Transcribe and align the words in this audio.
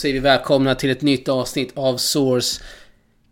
Då 0.00 0.02
säger 0.02 0.14
vi 0.14 0.20
välkomna 0.20 0.74
till 0.74 0.90
ett 0.90 1.02
nytt 1.02 1.28
avsnitt 1.28 1.72
av 1.74 1.96
Source. 1.96 2.62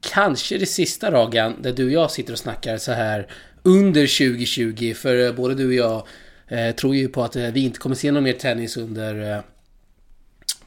Kanske 0.00 0.58
det 0.58 0.66
sista 0.66 1.10
Ragan, 1.10 1.62
där 1.62 1.72
du 1.72 1.84
och 1.84 1.90
jag 1.90 2.10
sitter 2.10 2.32
och 2.32 2.38
snackar 2.38 2.78
så 2.78 2.92
här 2.92 3.26
under 3.62 4.28
2020. 4.28 4.94
För 4.94 5.26
eh, 5.26 5.32
både 5.32 5.54
du 5.54 5.66
och 5.66 5.74
jag 5.74 6.06
eh, 6.48 6.74
tror 6.74 6.96
ju 6.96 7.09
på 7.09 7.24
att 7.24 7.36
eh, 7.36 7.46
vi 7.46 7.60
inte 7.60 7.78
kommer 7.78 7.96
se 7.96 8.12
någon 8.12 8.23
mer 8.23 8.32
tennis 8.32 8.76
under, 8.76 9.32
eh, 9.32 9.40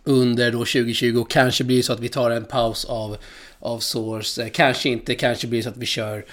under 0.04 0.52
då 0.52 0.58
2020. 0.58 1.18
Och 1.22 1.30
kanske 1.30 1.64
blir 1.64 1.78
det 1.78 1.84
så 1.84 1.94
att 1.94 2.00
vi 2.00 2.10
tar 2.10 2.32
en 2.32 2.46
paus 2.46 2.86
av, 2.86 3.18
av 3.60 3.80
Source. 3.80 4.44
Eh, 4.44 4.50
kanske 4.50 4.90
inte, 4.90 5.16
kanske 5.16 5.48
blir 5.48 5.60
det 5.60 5.64
så 5.64 5.70
att 5.70 5.78
vi 5.78 5.86
kör 5.86 6.26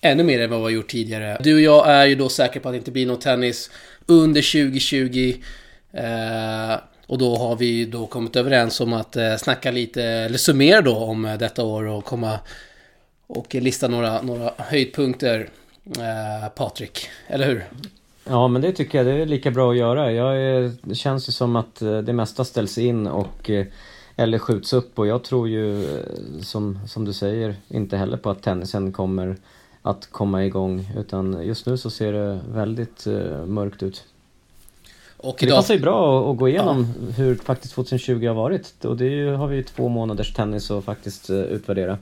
ännu 0.00 0.22
mer 0.22 0.40
än 0.40 0.50
vad 0.50 0.58
vi 0.58 0.64
har 0.64 0.70
gjort 0.70 0.90
tidigare. 0.90 1.36
Du 1.40 1.54
och 1.54 1.60
jag 1.60 1.88
är 1.88 2.06
ju 2.06 2.14
då 2.14 2.28
säkra 2.28 2.60
på 2.60 2.68
att 2.68 2.72
det 2.72 2.78
inte 2.78 2.90
blir 2.90 3.06
någon 3.06 3.18
tennis 3.18 3.70
under 4.06 4.68
2020. 4.68 5.34
Och 7.08 7.18
då 7.18 7.36
har 7.36 7.56
vi 7.56 7.84
då 7.84 8.06
kommit 8.06 8.36
överens 8.36 8.80
om 8.80 8.92
att 8.92 9.16
eh, 9.16 9.36
snacka 9.36 9.70
lite, 9.70 10.02
eller 10.02 10.38
summera 10.38 10.80
då 10.80 10.96
om 10.96 11.24
eh, 11.24 11.38
detta 11.38 11.64
år 11.64 11.84
och 11.84 12.04
komma 12.04 12.38
och 13.26 13.54
lista 13.54 13.88
några, 13.88 14.22
några 14.22 14.52
höjdpunkter. 14.56 15.48
Eh, 15.84 16.48
Patrik, 16.54 17.08
eller 17.26 17.46
hur? 17.46 17.64
Ja 18.24 18.48
men 18.48 18.62
det 18.62 18.72
tycker 18.72 18.98
jag, 18.98 19.06
det 19.06 19.22
är 19.22 19.26
lika 19.26 19.50
bra 19.50 19.70
att 19.70 19.76
göra. 19.76 20.12
Jag 20.12 20.36
är, 20.36 20.72
det 20.82 20.94
känns 20.94 21.28
ju 21.28 21.32
som 21.32 21.56
att 21.56 21.82
eh, 21.82 21.98
det 21.98 22.12
mesta 22.12 22.44
ställs 22.44 22.78
in 22.78 23.06
och 23.06 23.50
eh, 23.50 23.66
eller 24.16 24.38
skjuts 24.38 24.72
upp 24.72 24.98
och 24.98 25.06
jag 25.06 25.24
tror 25.24 25.48
ju 25.48 25.88
som, 26.42 26.78
som 26.86 27.04
du 27.04 27.12
säger 27.12 27.56
inte 27.68 27.96
heller 27.96 28.16
på 28.16 28.30
att 28.30 28.42
tennisen 28.42 28.92
kommer 28.92 29.36
att 29.82 30.08
komma 30.10 30.44
igång 30.44 30.90
utan 30.96 31.46
just 31.46 31.66
nu 31.66 31.76
så 31.76 31.90
ser 31.90 32.12
det 32.12 32.40
väldigt 32.48 33.06
mörkt 33.46 33.82
ut. 33.82 34.04
Och 35.20 35.42
idag... 35.42 35.56
Det 35.56 35.58
passar 35.58 35.74
ju 35.74 35.80
bra 35.80 36.30
att 36.30 36.36
gå 36.36 36.48
igenom 36.48 36.94
ja. 37.00 37.12
hur 37.16 37.34
faktiskt 37.34 37.74
2020 37.74 38.26
har 38.26 38.34
varit. 38.34 38.84
Och 38.84 38.96
det 38.96 39.36
har 39.36 39.46
vi 39.46 39.56
ju 39.56 39.62
två 39.62 39.88
månaders 39.88 40.34
tennis 40.34 40.70
att 40.70 40.84
faktiskt 40.84 41.30
eh, 41.30 41.36
utvärdera. 41.36 41.98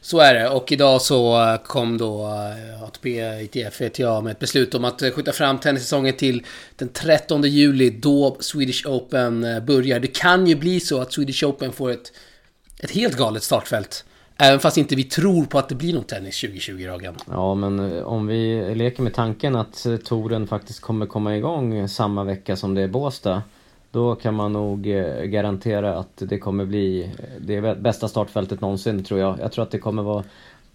Så 0.00 0.18
är 0.18 0.34
det. 0.34 0.48
Och 0.48 0.72
idag 0.72 1.02
så 1.02 1.42
eh, 1.42 1.56
kom 1.56 1.98
då 1.98 2.26
eh, 2.26 2.82
ATP, 2.82 3.20
ITF, 3.42 3.80
ETA 3.80 4.20
med 4.20 4.30
ett 4.30 4.38
beslut 4.38 4.74
om 4.74 4.84
att 4.84 5.02
skjuta 5.14 5.32
fram 5.32 5.58
tennissäsongen 5.58 6.16
till 6.16 6.42
den 6.76 6.88
13 6.88 7.42
juli 7.42 7.90
då 7.90 8.36
Swedish 8.40 8.86
Open 8.86 9.46
börjar. 9.66 10.00
Det 10.00 10.06
kan 10.06 10.46
ju 10.46 10.54
bli 10.54 10.80
så 10.80 11.00
att 11.00 11.12
Swedish 11.12 11.44
Open 11.44 11.72
får 11.72 11.90
ett, 11.90 12.12
ett 12.78 12.90
helt 12.90 13.16
galet 13.16 13.42
startfält. 13.42 14.04
Även 14.38 14.60
fast 14.60 14.76
inte 14.78 14.96
vi 14.96 15.04
tror 15.04 15.44
på 15.44 15.58
att 15.58 15.68
det 15.68 15.74
blir 15.74 15.94
någon 15.94 16.04
tennis 16.04 16.40
2020, 16.40 16.86
Ragan. 16.86 17.14
Ja, 17.30 17.54
men 17.54 17.96
eh, 17.96 18.02
om 18.02 18.26
vi 18.26 18.74
leker 18.74 19.02
med 19.02 19.14
tanken 19.14 19.56
att 19.56 19.86
eh, 19.86 19.96
touren 19.96 20.46
faktiskt 20.46 20.80
kommer 20.80 21.06
komma 21.06 21.36
igång 21.36 21.88
samma 21.88 22.24
vecka 22.24 22.56
som 22.56 22.74
det 22.74 22.82
är 22.82 22.88
Båstad. 22.88 23.42
Då 23.90 24.14
kan 24.14 24.34
man 24.34 24.52
nog 24.52 24.86
eh, 24.86 25.22
garantera 25.22 25.98
att 25.98 26.16
det 26.16 26.38
kommer 26.38 26.64
bli 26.64 27.10
det 27.40 27.80
bästa 27.80 28.08
startfältet 28.08 28.60
någonsin, 28.60 29.04
tror 29.04 29.20
jag. 29.20 29.38
Jag 29.40 29.52
tror 29.52 29.62
att 29.62 29.70
det 29.70 29.78
kommer 29.78 30.02
vara 30.02 30.24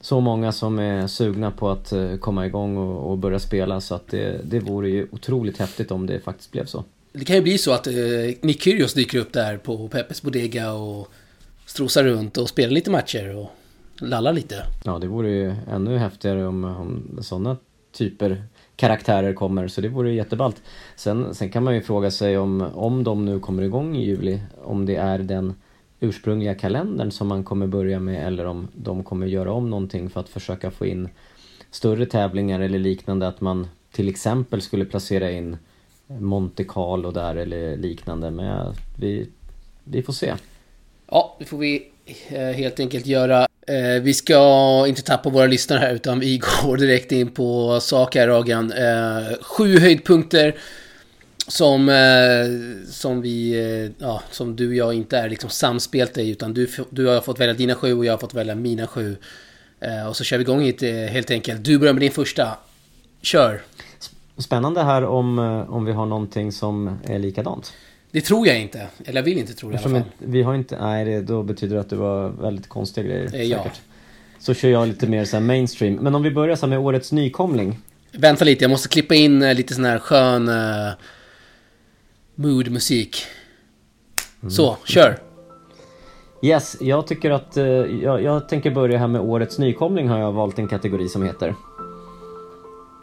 så 0.01 0.19
många 0.19 0.51
som 0.51 0.79
är 0.79 1.07
sugna 1.07 1.51
på 1.51 1.69
att 1.69 1.93
komma 2.19 2.45
igång 2.45 2.77
och, 2.77 3.11
och 3.11 3.17
börja 3.17 3.39
spela 3.39 3.81
så 3.81 3.95
att 3.95 4.07
det, 4.07 4.41
det 4.43 4.59
vore 4.59 4.89
ju 4.89 5.07
otroligt 5.11 5.57
häftigt 5.57 5.91
om 5.91 6.05
det 6.05 6.19
faktiskt 6.19 6.51
blev 6.51 6.65
så. 6.65 6.83
Det 7.13 7.25
kan 7.25 7.35
ju 7.35 7.41
bli 7.41 7.57
så 7.57 7.71
att 7.71 7.87
eh, 7.87 7.93
Nick 8.41 8.61
Kyrgios 8.61 8.93
dyker 8.93 9.19
upp 9.19 9.33
där 9.33 9.57
på 9.57 9.87
Peppes 9.87 10.21
Bodega 10.21 10.71
och 10.71 11.11
strosa 11.71 12.03
runt 12.03 12.37
och 12.37 12.49
spela 12.49 12.73
lite 12.73 12.91
matcher 12.91 13.35
och 13.35 13.49
lalla 14.01 14.31
lite. 14.31 14.55
Ja, 14.83 14.99
det 14.99 15.07
vore 15.07 15.29
ju 15.29 15.55
ännu 15.71 15.97
häftigare 15.97 16.47
om, 16.47 16.63
om 16.63 17.19
sådana 17.21 17.57
typer 17.91 18.43
karaktärer 18.75 19.33
kommer, 19.33 19.67
så 19.67 19.81
det 19.81 19.89
vore 19.89 20.13
jätteballt. 20.13 20.61
Sen, 20.95 21.35
sen 21.35 21.49
kan 21.49 21.63
man 21.63 21.75
ju 21.75 21.81
fråga 21.81 22.11
sig 22.11 22.37
om, 22.37 22.61
om 22.61 23.03
de 23.03 23.25
nu 23.25 23.39
kommer 23.39 23.63
igång 23.63 23.95
i 23.95 24.05
juli, 24.05 24.41
om 24.63 24.85
det 24.85 24.95
är 24.95 25.19
den 25.19 25.53
ursprungliga 25.99 26.55
kalendern 26.55 27.11
som 27.11 27.27
man 27.27 27.43
kommer 27.43 27.67
börja 27.67 27.99
med 27.99 28.27
eller 28.27 28.45
om 28.45 28.67
de 28.73 29.03
kommer 29.03 29.27
göra 29.27 29.53
om 29.53 29.69
någonting 29.69 30.09
för 30.09 30.19
att 30.19 30.29
försöka 30.29 30.71
få 30.71 30.85
in 30.85 31.09
större 31.71 32.05
tävlingar 32.05 32.59
eller 32.59 32.79
liknande, 32.79 33.27
att 33.27 33.41
man 33.41 33.67
till 33.91 34.09
exempel 34.09 34.61
skulle 34.61 34.85
placera 34.85 35.31
in 35.31 35.57
Monte 36.07 36.63
Carlo 36.63 37.11
där 37.11 37.35
eller 37.35 37.77
liknande. 37.77 38.31
Men 38.31 38.73
vi, 38.99 39.29
vi 39.83 40.03
får 40.03 40.13
se. 40.13 40.35
Ja, 41.13 41.35
det 41.39 41.45
får 41.45 41.57
vi 41.57 41.87
eh, 42.29 42.39
helt 42.39 42.79
enkelt 42.79 43.05
göra. 43.05 43.47
Eh, 43.67 44.01
vi 44.01 44.13
ska 44.13 44.85
inte 44.87 45.01
tappa 45.01 45.29
våra 45.29 45.45
lyssnare 45.45 45.79
här 45.79 45.93
utan 45.93 46.19
vi 46.19 46.37
går 46.63 46.77
direkt 46.77 47.11
in 47.11 47.29
på 47.29 47.79
sak 47.79 48.15
här 48.15 48.27
Ragan. 48.27 48.71
Eh, 48.71 49.37
sju 49.41 49.79
höjdpunkter 49.79 50.55
som, 51.47 51.91
som 52.89 53.21
vi, 53.21 53.93
ja, 53.97 54.21
som 54.31 54.55
du 54.55 54.67
och 54.67 54.75
jag 54.75 54.93
inte 54.93 55.17
är 55.17 55.29
liksom 55.29 55.49
samspelt 55.49 56.17
i 56.17 56.29
utan 56.29 56.53
du, 56.53 56.67
du 56.89 57.07
har 57.07 57.21
fått 57.21 57.39
välja 57.39 57.53
dina 57.53 57.75
sju 57.75 57.93
och 57.93 58.05
jag 58.05 58.13
har 58.13 58.17
fått 58.17 58.33
välja 58.33 58.55
mina 58.55 58.87
sju. 58.87 59.17
Och 60.09 60.17
så 60.17 60.23
kör 60.23 60.37
vi 60.37 60.41
igång 60.41 60.61
hit 60.61 60.81
helt 61.09 61.31
enkelt. 61.31 61.63
Du 61.63 61.79
börjar 61.79 61.93
med 61.93 62.01
din 62.01 62.11
första. 62.11 62.57
Kör! 63.21 63.61
Spännande 64.37 64.83
här 64.83 65.05
om, 65.05 65.39
om 65.69 65.85
vi 65.85 65.91
har 65.91 66.05
någonting 66.05 66.51
som 66.51 66.99
är 67.03 67.19
likadant. 67.19 67.73
Det 68.11 68.21
tror 68.21 68.47
jag 68.47 68.61
inte. 68.61 68.87
Eller 69.05 69.21
jag 69.21 69.25
vill 69.25 69.37
inte 69.37 69.53
tro 69.53 69.69
det 69.69 69.75
i 69.75 69.77
alla 69.77 69.89
fall. 69.89 70.11
Vi 70.17 70.43
har 70.43 70.55
inte, 70.55 70.81
nej 70.81 71.05
det, 71.05 71.21
då 71.21 71.43
betyder 71.43 71.75
det 71.75 71.81
att 71.81 71.89
det 71.89 71.95
var 71.95 72.29
väldigt 72.29 72.69
konstiga 72.69 73.07
grejer. 73.07 73.35
Eh, 73.35 73.43
ja. 73.43 73.57
Säkert. 73.57 73.81
Så 74.39 74.53
kör 74.53 74.69
jag 74.69 74.87
lite 74.87 75.07
mer 75.07 75.25
så 75.25 75.39
mainstream. 75.39 75.93
Men 75.93 76.15
om 76.15 76.23
vi 76.23 76.31
börjar 76.31 76.55
så 76.55 76.67
med 76.67 76.79
årets 76.79 77.11
nykomling. 77.11 77.79
Vänta 78.11 78.45
lite, 78.45 78.63
jag 78.63 78.71
måste 78.71 78.89
klippa 78.89 79.15
in 79.15 79.41
eh, 79.41 79.55
lite 79.55 79.73
sån 79.73 79.85
här 79.85 79.99
skön 79.99 80.49
uh, 80.49 80.91
mood-musik. 82.35 83.25
Mm. 84.41 84.51
Så, 84.51 84.77
kör! 84.85 85.17
Yes, 86.41 86.77
jag 86.79 87.07
tycker 87.07 87.31
att... 87.31 87.57
Uh, 87.57 87.63
jag, 88.03 88.23
jag, 88.23 88.49
tänker 88.49 88.71
börja 88.71 88.97
här 88.97 89.07
med 89.07 89.21
årets 89.21 89.57
nykomling 89.57 90.07
har 90.07 90.19
jag 90.19 90.31
valt 90.31 90.59
en 90.59 90.67
kategori 90.67 91.09
som 91.09 91.23
heter. 91.23 91.55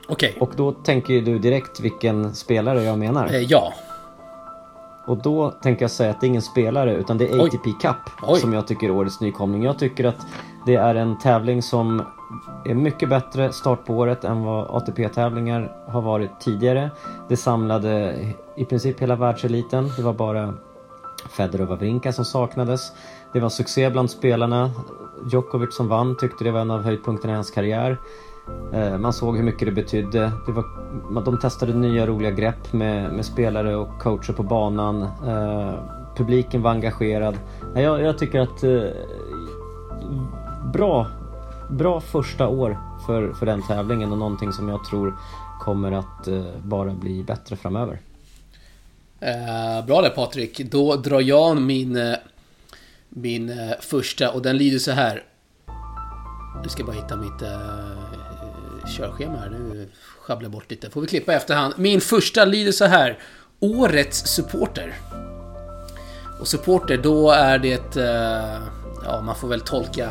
Okej. 0.08 0.30
Okay. 0.30 0.40
Och 0.40 0.52
då 0.56 0.72
tänker 0.72 1.20
du 1.20 1.38
direkt 1.38 1.80
vilken 1.80 2.34
spelare 2.34 2.82
jag 2.82 2.98
menar? 2.98 3.34
Uh, 3.34 3.42
ja. 3.42 3.74
Och 5.08 5.22
då 5.22 5.50
tänker 5.50 5.82
jag 5.82 5.90
säga 5.90 6.10
att 6.10 6.20
det 6.20 6.26
är 6.26 6.28
ingen 6.28 6.42
spelare 6.42 6.94
utan 6.94 7.18
det 7.18 7.28
är 7.28 7.44
ATP 7.44 7.70
Oj. 7.70 7.76
Cup 7.80 7.96
Oj. 8.22 8.40
som 8.40 8.52
jag 8.52 8.66
tycker 8.66 8.86
är 8.86 8.90
årets 8.90 9.20
nykomling. 9.20 9.62
Jag 9.64 9.78
tycker 9.78 10.04
att 10.04 10.26
det 10.66 10.74
är 10.74 10.94
en 10.94 11.18
tävling 11.18 11.62
som 11.62 12.02
är 12.64 12.74
mycket 12.74 13.08
bättre 13.08 13.52
start 13.52 13.84
på 13.86 13.94
året 13.94 14.24
än 14.24 14.44
vad 14.44 14.66
ATP-tävlingar 14.70 15.72
har 15.86 16.02
varit 16.02 16.40
tidigare. 16.40 16.90
Det 17.28 17.36
samlade 17.36 18.18
i 18.56 18.64
princip 18.64 19.00
hela 19.00 19.16
världseliten. 19.16 19.90
Det 19.96 20.02
var 20.02 20.12
bara 20.12 20.54
Federer 21.30 21.62
och 21.62 21.68
Wawrinka 21.68 22.12
som 22.12 22.24
saknades. 22.24 22.92
Det 23.32 23.40
var 23.40 23.48
succé 23.48 23.90
bland 23.90 24.10
spelarna. 24.10 24.70
Djokovic 25.32 25.76
som 25.76 25.88
vann 25.88 26.16
tyckte 26.16 26.44
det 26.44 26.50
var 26.50 26.60
en 26.60 26.70
av 26.70 26.82
höjdpunkterna 26.82 27.32
i 27.32 27.36
hans 27.36 27.50
karriär. 27.50 27.98
Eh, 28.72 28.98
man 28.98 29.12
såg 29.12 29.36
hur 29.36 29.44
mycket 29.44 29.68
det 29.68 29.72
betydde. 29.72 30.32
Det 30.46 30.52
var, 30.52 30.64
de 31.24 31.38
testade 31.38 31.74
nya 31.74 32.06
roliga 32.06 32.30
grepp 32.30 32.72
med, 32.72 33.12
med 33.12 33.24
spelare 33.24 33.76
och 33.76 33.98
coacher 33.98 34.32
på 34.32 34.42
banan. 34.42 35.02
Eh, 35.02 35.74
publiken 36.16 36.62
var 36.62 36.70
engagerad. 36.70 37.38
Jag, 37.74 38.00
jag 38.00 38.18
tycker 38.18 38.40
att 38.40 38.64
eh, 38.64 38.84
bra, 40.72 41.06
bra 41.70 42.00
första 42.00 42.48
år 42.48 42.78
för, 43.06 43.32
för 43.32 43.46
den 43.46 43.62
tävlingen 43.62 44.12
och 44.12 44.18
någonting 44.18 44.52
som 44.52 44.68
jag 44.68 44.84
tror 44.84 45.14
kommer 45.60 45.92
att 45.92 46.28
eh, 46.28 46.44
bara 46.62 46.90
bli 46.90 47.22
bättre 47.22 47.56
framöver. 47.56 48.00
Eh, 49.20 49.86
bra 49.86 50.02
där 50.02 50.10
Patrik. 50.10 50.70
Då 50.70 50.96
drar 50.96 51.20
jag 51.20 51.56
min, 51.56 51.96
eh, 51.96 52.14
min 53.08 53.52
första 53.80 54.30
och 54.30 54.42
den 54.42 54.56
lyder 54.56 54.78
så 54.78 54.92
här. 54.92 55.22
Nu 56.62 56.68
ska 56.68 56.80
jag 56.80 56.86
bara 56.86 56.96
hitta 56.96 57.16
mitt 57.16 57.42
körschema 58.96 59.38
här. 59.38 59.48
Nu 59.48 59.88
sjabblar 60.20 60.44
jag 60.44 60.52
bort 60.52 60.70
lite. 60.70 60.90
Får 60.90 61.00
vi 61.00 61.06
klippa 61.06 61.32
efterhand. 61.32 61.74
Min 61.76 62.00
första 62.00 62.44
lyder 62.44 62.72
så 62.72 62.84
här. 62.84 63.18
Årets 63.60 64.26
supporter. 64.26 64.94
Och 66.40 66.48
supporter, 66.48 66.96
då 66.96 67.30
är 67.30 67.58
det... 67.58 67.96
Uh, 67.96 68.62
ja, 69.04 69.20
man 69.20 69.34
får 69.34 69.48
väl 69.48 69.60
tolka... 69.60 70.10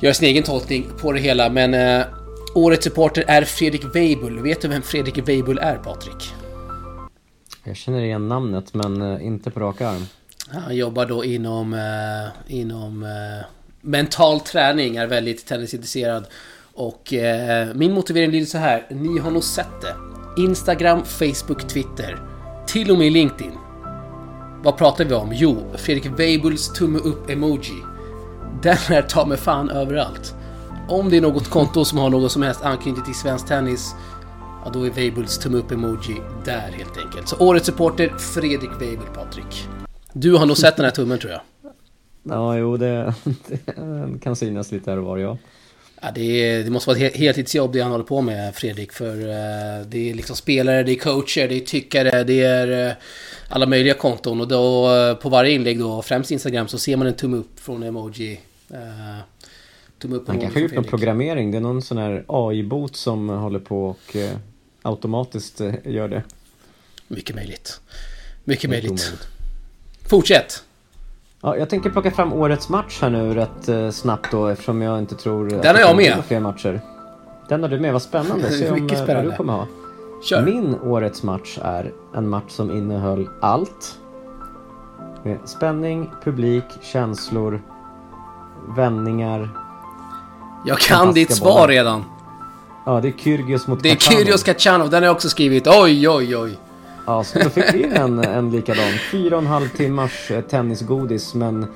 Göra 0.00 0.14
sin 0.14 0.28
egen 0.28 0.42
tolkning 0.42 0.90
på 1.00 1.12
det 1.12 1.20
hela, 1.20 1.48
men... 1.48 1.74
Uh, 1.74 2.06
årets 2.54 2.84
supporter 2.84 3.24
är 3.28 3.44
Fredrik 3.44 3.84
Weibull. 3.94 4.38
Vet 4.38 4.62
du 4.62 4.68
vem 4.68 4.82
Fredrik 4.82 5.28
Weibull 5.28 5.58
är, 5.58 5.76
Patrik? 5.76 6.34
Jag 7.64 7.76
känner 7.76 8.02
igen 8.02 8.28
namnet, 8.28 8.74
men 8.74 9.02
uh, 9.02 9.26
inte 9.26 9.50
på 9.50 9.60
rak 9.60 9.80
arm. 9.80 10.06
Han 10.48 10.76
jobbar 10.76 11.06
då 11.06 11.24
inom... 11.24 11.76
inom 12.46 13.06
mental 13.80 14.40
träning, 14.40 14.96
är 14.96 15.06
väldigt 15.06 15.46
tennisintresserad 15.46 16.26
och 16.82 17.14
eh, 17.14 17.74
min 17.74 17.92
motivering 17.92 18.30
lyder 18.30 18.46
så 18.46 18.58
här. 18.58 18.86
Ni 18.90 19.18
har 19.18 19.30
nog 19.30 19.44
sett 19.44 19.80
det. 19.80 19.94
Instagram, 20.42 21.04
Facebook, 21.04 21.68
Twitter. 21.68 22.22
Till 22.66 22.90
och 22.90 22.98
med 22.98 23.12
LinkedIn. 23.12 23.52
Vad 24.62 24.76
pratar 24.76 25.04
vi 25.04 25.14
om? 25.14 25.30
Jo, 25.32 25.56
Fredrik 25.74 26.06
Weibulls 26.18 26.72
tumme 26.72 26.98
upp-emoji. 26.98 27.82
Den 28.62 28.76
är 28.88 29.02
ta 29.02 29.26
mig 29.26 29.38
fan 29.38 29.70
överallt. 29.70 30.34
Om 30.88 31.10
det 31.10 31.16
är 31.16 31.20
något 31.20 31.50
konto 31.50 31.84
som 31.84 31.98
har 31.98 32.10
någon 32.10 32.30
som 32.30 32.42
helst 32.42 32.62
anknytning 32.62 33.04
till 33.04 33.14
svensk 33.14 33.46
tennis, 33.46 33.94
ja 34.64 34.70
då 34.70 34.86
är 34.86 34.90
Weibulls 34.90 35.38
tumme 35.38 35.58
upp-emoji 35.58 36.16
där 36.44 36.70
helt 36.78 36.98
enkelt. 37.04 37.28
Så 37.28 37.36
årets 37.36 37.66
supporter, 37.66 38.08
Fredrik 38.08 38.70
Weibull, 38.80 39.08
Patrik. 39.14 39.68
Du 40.12 40.34
har 40.34 40.46
nog 40.46 40.56
sett 40.56 40.76
den 40.76 40.84
här 40.84 40.92
tummen 40.92 41.18
tror 41.18 41.32
jag. 41.32 41.40
Ja, 42.22 42.56
jo, 42.56 42.76
det, 42.76 43.14
det 43.52 44.18
kan 44.22 44.36
synas 44.36 44.72
lite 44.72 44.90
här 44.90 44.98
och 44.98 45.04
var, 45.04 45.18
ja. 45.18 45.38
Ja, 46.04 46.10
det, 46.14 46.22
är, 46.22 46.64
det 46.64 46.70
måste 46.70 46.90
vara 46.90 46.98
ett 46.98 47.16
heltidsjobb 47.16 47.72
det 47.72 47.80
han 47.80 47.90
håller 47.90 48.04
på 48.04 48.20
med, 48.20 48.54
Fredrik. 48.54 48.92
För 48.92 49.16
uh, 49.16 49.86
det 49.86 50.10
är 50.10 50.14
liksom 50.14 50.36
spelare, 50.36 50.82
det 50.82 50.92
är 50.92 50.98
coacher, 50.98 51.48
det 51.48 51.54
är 51.54 51.60
tyckare, 51.60 52.24
det 52.24 52.40
är 52.40 52.88
uh, 52.88 52.94
alla 53.48 53.66
möjliga 53.66 53.94
konton. 53.94 54.40
Och 54.40 54.48
då 54.48 54.94
uh, 54.94 55.14
på 55.14 55.28
varje 55.28 55.52
inlägg 55.52 55.78
då, 55.78 56.02
främst 56.02 56.30
Instagram, 56.30 56.68
så 56.68 56.78
ser 56.78 56.96
man 56.96 57.06
en 57.06 57.14
tumme 57.14 57.36
upp 57.36 57.60
från 57.60 57.82
emoji. 57.82 58.40
tumme 59.98 60.16
upp 60.16 60.28
Han 60.28 60.40
kanske 60.40 60.58
har 60.58 60.62
gjort 60.62 60.74
någon 60.74 60.84
programmering. 60.84 61.50
Det 61.50 61.56
är 61.56 61.60
någon 61.60 61.82
sån 61.82 61.98
här 61.98 62.24
AI-bot 62.28 62.96
som 62.96 63.28
håller 63.28 63.60
på 63.60 63.86
och 63.86 64.16
automatiskt 64.82 65.60
gör 65.84 66.08
det. 66.08 66.22
Mycket 67.08 67.36
möjligt. 67.36 67.80
Mycket 68.44 68.70
möjligt. 68.70 69.12
Fortsätt! 70.06 70.62
Ja, 71.44 71.56
jag 71.56 71.70
tänker 71.70 71.90
plocka 71.90 72.10
fram 72.10 72.32
årets 72.32 72.68
match 72.68 72.98
här 73.02 73.10
nu 73.10 73.34
rätt 73.34 73.68
eh, 73.68 73.90
snabbt 73.90 74.30
då 74.30 74.46
eftersom 74.46 74.82
jag 74.82 74.98
inte 74.98 75.14
tror 75.14 75.48
Den 75.48 75.74
har 75.74 75.80
jag 75.80 75.96
med! 75.96 76.24
Fler 76.24 76.40
matcher. 76.40 76.80
Den 77.48 77.62
har 77.62 77.70
du 77.70 77.80
med, 77.80 77.92
vad 77.92 78.02
spännande. 78.02 78.50
Se 78.50 78.70
om 78.70 78.82
Mycket 78.82 78.98
spännande. 78.98 79.30
du 79.30 79.36
kommer 79.36 79.52
ha. 79.52 79.66
Kör. 80.22 80.42
Min 80.42 80.76
årets 80.82 81.22
match 81.22 81.58
är 81.62 81.92
en 82.14 82.28
match 82.28 82.48
som 82.48 82.70
innehöll 82.70 83.28
allt. 83.40 83.98
Med 85.22 85.38
spänning, 85.44 86.10
publik, 86.24 86.64
känslor, 86.82 87.62
vändningar. 88.76 89.48
Jag 90.66 90.78
kan 90.78 91.12
ditt 91.12 91.32
svar 91.34 91.68
redan. 91.68 92.04
Ja, 92.86 93.00
det 93.00 93.08
är 93.08 93.12
Kyrgios 93.12 93.66
mot 93.66 93.82
Det 93.82 93.90
är 93.90 93.96
Kyrgios 93.96 94.42
Kachanov, 94.42 94.90
den 94.90 95.02
har 95.02 95.06
jag 95.06 95.14
också 95.16 95.28
skrivit. 95.28 95.66
Oj, 95.66 96.08
oj, 96.08 96.36
oj. 96.36 96.58
Ja, 97.06 97.24
så 97.24 97.38
då 97.38 97.50
fick 97.50 97.74
vi 97.74 97.84
en, 97.84 98.18
en 98.18 98.50
likadan. 98.50 98.92
Fyra 99.10 99.36
och 99.36 99.42
en 99.42 99.48
halv 99.48 99.68
timmars 99.68 100.30
eh, 100.30 100.40
tennisgodis, 100.40 101.34
men 101.34 101.66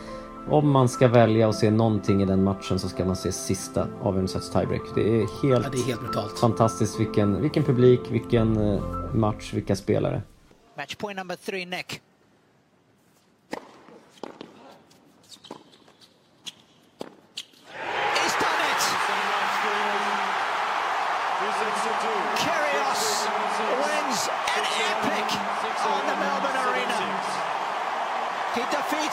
om 0.48 0.70
man 0.70 0.88
ska 0.88 1.08
välja 1.08 1.48
och 1.48 1.54
se 1.54 1.70
någonting 1.70 2.22
i 2.22 2.24
den 2.24 2.44
matchen 2.44 2.78
så 2.78 2.88
ska 2.88 3.04
man 3.04 3.16
se 3.16 3.32
sista 3.32 3.86
avgörandesets 4.02 4.50
tiebreak. 4.50 4.82
Det 4.94 5.00
är 5.00 5.18
helt, 5.18 5.64
ja, 5.64 5.70
det 5.72 5.78
är 5.78 5.86
helt 5.86 6.00
brutalt. 6.00 6.38
fantastiskt 6.38 7.00
vilken, 7.00 7.42
vilken 7.42 7.64
publik, 7.64 8.00
vilken 8.10 8.56
eh, 8.56 8.80
match, 9.14 9.54
vilka 9.54 9.76
spelare. 9.76 10.22
Match 10.76 10.94
point 10.94 11.16
number 11.16 11.36
three, 11.36 11.66
Nick. 11.66 12.00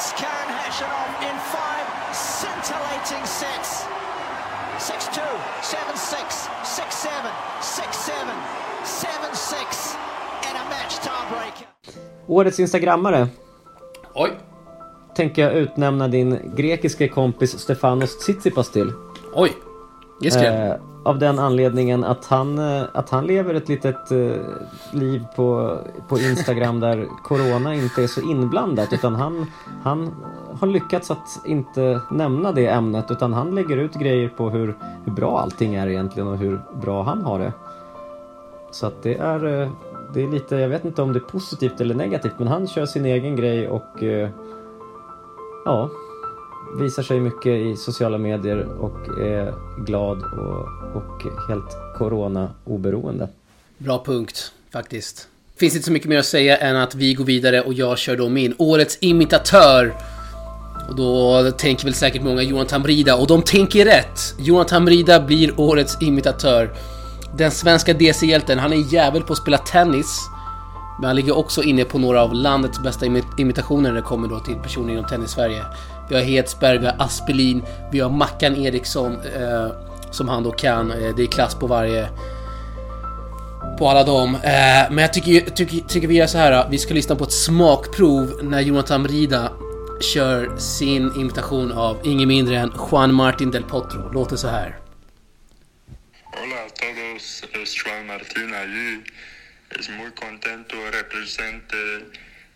Defeats 0.04 0.22
Karen 0.22 0.50
Hashimoff 0.50 1.22
in 1.22 1.38
five 1.54 1.88
scintillating 2.14 3.26
sets. 3.26 3.86
6-2, 4.80 5.22
7-6, 5.62 6.50
6-7, 6.64 7.10
6-7, 7.62 8.12
7-6 8.84 9.96
and 10.48 10.58
a 10.58 10.70
match 10.70 11.00
tiebreaker. 11.00 11.68
Årets 12.28 12.60
instagrammare. 12.60 13.28
Oj. 14.14 14.32
Tänker 15.16 15.42
jag 15.42 15.54
utnämna 15.54 16.08
din 16.08 16.54
grekiska 16.56 17.08
kompis 17.08 17.60
Stefanos 17.60 18.18
Tsitsipas 18.18 18.72
till. 18.72 18.92
Oj. 19.34 19.52
Eh, 20.26 20.76
av 21.04 21.20
den 21.20 21.40
anledningen 21.40 22.04
att 22.04 22.26
han, 22.26 22.60
eh, 22.60 22.84
att 22.94 23.10
han 23.10 23.26
lever 23.26 23.54
ett 23.54 23.70
litet 23.70 24.12
eh, 24.12 24.36
liv 24.92 25.26
på, 25.36 25.78
på 26.08 26.20
Instagram 26.20 26.80
där 26.80 27.08
Corona 27.24 27.76
inte 27.76 28.04
är 28.04 28.08
så 28.08 28.22
inblandat 28.22 28.94
utan 28.94 29.16
han, 29.16 29.46
han 29.84 30.12
har 30.60 30.68
lyckats 30.68 31.12
att 31.12 31.46
inte 31.46 32.02
nämna 32.12 32.52
det 32.52 32.68
ämnet 32.68 33.12
utan 33.12 33.34
han 33.34 33.56
lägger 33.56 33.78
ut 33.78 33.94
grejer 33.94 34.30
på 34.30 34.50
hur, 34.50 34.76
hur 35.06 35.12
bra 35.12 35.40
allting 35.40 35.76
är 35.76 35.88
egentligen 35.88 36.28
och 36.28 36.38
hur 36.38 36.62
bra 36.82 37.04
han 37.04 37.22
har 37.22 37.40
det. 37.40 37.54
Så 38.72 38.88
att 38.88 39.04
det 39.04 39.16
är, 39.16 39.62
eh, 39.62 39.70
det 40.14 40.24
är 40.24 40.28
lite, 40.28 40.56
jag 40.56 40.70
vet 40.70 40.86
inte 40.86 41.02
om 41.02 41.14
det 41.14 41.20
är 41.20 41.32
positivt 41.32 41.82
eller 41.82 41.96
negativt 41.96 42.34
men 42.38 42.48
han 42.48 42.68
kör 42.68 42.86
sin 42.86 43.06
egen 43.06 43.36
grej 43.36 43.68
och 43.70 44.04
eh, 44.04 44.30
ja, 45.66 45.90
visar 46.80 47.04
sig 47.04 47.20
mycket 47.20 47.52
i 47.52 47.76
sociala 47.76 48.18
medier 48.18 48.68
och 48.80 49.20
är 49.20 49.54
glad 49.86 50.24
och, 50.24 50.96
och 50.96 51.48
helt 51.50 51.98
corona-oberoende. 51.98 53.28
Bra 53.78 54.04
punkt, 54.06 54.52
faktiskt. 54.72 55.28
Finns 55.56 55.74
inte 55.76 55.86
så 55.86 55.92
mycket 55.92 56.10
mer 56.10 56.18
att 56.18 56.26
säga 56.26 56.58
än 56.58 56.76
att 56.76 56.96
vi 56.96 57.14
går 57.14 57.26
vidare 57.26 57.62
och 57.62 57.74
jag 57.74 57.98
kör 57.98 58.16
då 58.16 58.30
min 58.30 58.56
Årets 58.58 58.98
imitatör. 59.02 59.94
Och 60.90 60.96
då 60.96 61.52
tänker 61.52 61.86
väl 61.86 61.94
säkert 61.94 62.24
många 62.24 62.42
Jonathan 62.42 62.84
Brida 62.84 63.16
och 63.16 63.28
de 63.28 63.42
tänker 63.42 63.86
rätt. 63.86 64.36
Jonathan 64.40 64.86
Brida 64.86 65.20
blir 65.20 65.60
Årets 65.60 66.02
imitatör. 66.02 66.70
Den 67.38 67.52
svenska 67.52 67.94
DC-hjälten, 67.94 68.60
han 68.60 68.74
är 68.74 68.94
jävel 68.94 69.22
på 69.22 69.34
att 69.34 69.40
spela 69.40 69.58
tennis. 69.58 70.30
Men 71.00 71.08
han 71.08 71.16
ligger 71.16 71.38
också 71.38 71.64
inne 71.64 71.86
på 71.86 72.00
några 72.00 72.22
av 72.22 72.34
landets 72.34 72.80
bästa 72.80 73.06
imitationer 73.38 73.90
när 73.90 73.96
det 73.96 74.02
kommer 74.02 74.28
då 74.28 74.40
till 74.40 74.56
personer 74.56 74.94
inom 74.94 75.06
tennis-Sverige. 75.06 75.66
Vi 76.10 76.16
har 76.16 76.22
Hedsberg, 76.22 76.78
vi 76.78 76.86
har 76.86 76.96
Aspelin, 77.00 77.64
vi 77.92 78.00
har 78.00 78.10
Mackan 78.10 78.56
Eriksson 78.56 79.14
eh, 79.14 79.68
som 80.12 80.30
han 80.30 80.44
då 80.44 80.52
kan. 80.52 80.92
Eh, 80.92 81.16
det 81.16 81.24
är 81.24 81.28
klass 81.28 81.56
på 81.56 81.68
varje... 81.68 82.10
På 83.80 83.90
alla 83.90 84.04
dem. 84.04 84.36
Eh, 84.36 84.92
men 84.92 84.98
jag 84.98 85.14
tycker, 85.14 85.50
tycker, 85.50 85.88
tycker 85.88 86.08
vi 86.08 86.16
gör 86.16 86.28
så 86.28 86.38
här. 86.38 86.68
Vi 86.70 86.78
ska 86.78 86.94
lyssna 86.94 87.16
på 87.16 87.24
ett 87.24 87.32
smakprov 87.32 88.40
när 88.44 88.62
Jonathan 88.62 89.08
Rida 89.08 89.52
kör 90.14 90.58
sin 90.58 91.12
imitation 91.16 91.72
av 91.72 91.98
ingen 92.04 92.28
mindre 92.28 92.58
än 92.58 92.74
Juan 92.92 93.14
Martin 93.14 93.52
del 93.52 93.64
Potro. 93.64 94.12
Låter 94.12 94.36
så 94.36 94.48
här. 94.48 94.80
Hola 96.26 96.56
a 96.56 96.70
todos, 96.80 97.44
es 97.64 97.86
Juan 97.86 98.08
Martin 98.08 98.54
allí. 98.62 99.02
Es 99.80 99.90
muy 99.90 100.12
contento 100.12 100.76
represente 100.92 101.78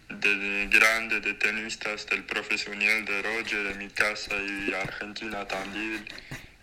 de 0.09 0.67
grande 0.69 1.19
de 1.19 1.33
tenistas 1.33 2.05
del 2.07 2.23
profesional 2.23 3.05
de 3.05 3.21
Roger 3.21 3.67
en 3.73 3.77
mi 3.79 3.89
casa 3.89 4.35
y 4.35 4.73
Argentina 4.73 5.45
también. 5.45 6.05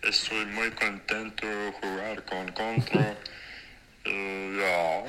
Estoy 0.01 0.45
muy 0.45 0.71
contento 0.71 1.45
de 1.45 1.71
jugar 1.71 2.23
con 2.25 2.51
Contra. 2.51 3.15
Uh, 4.07 4.61
ja. 4.61 5.05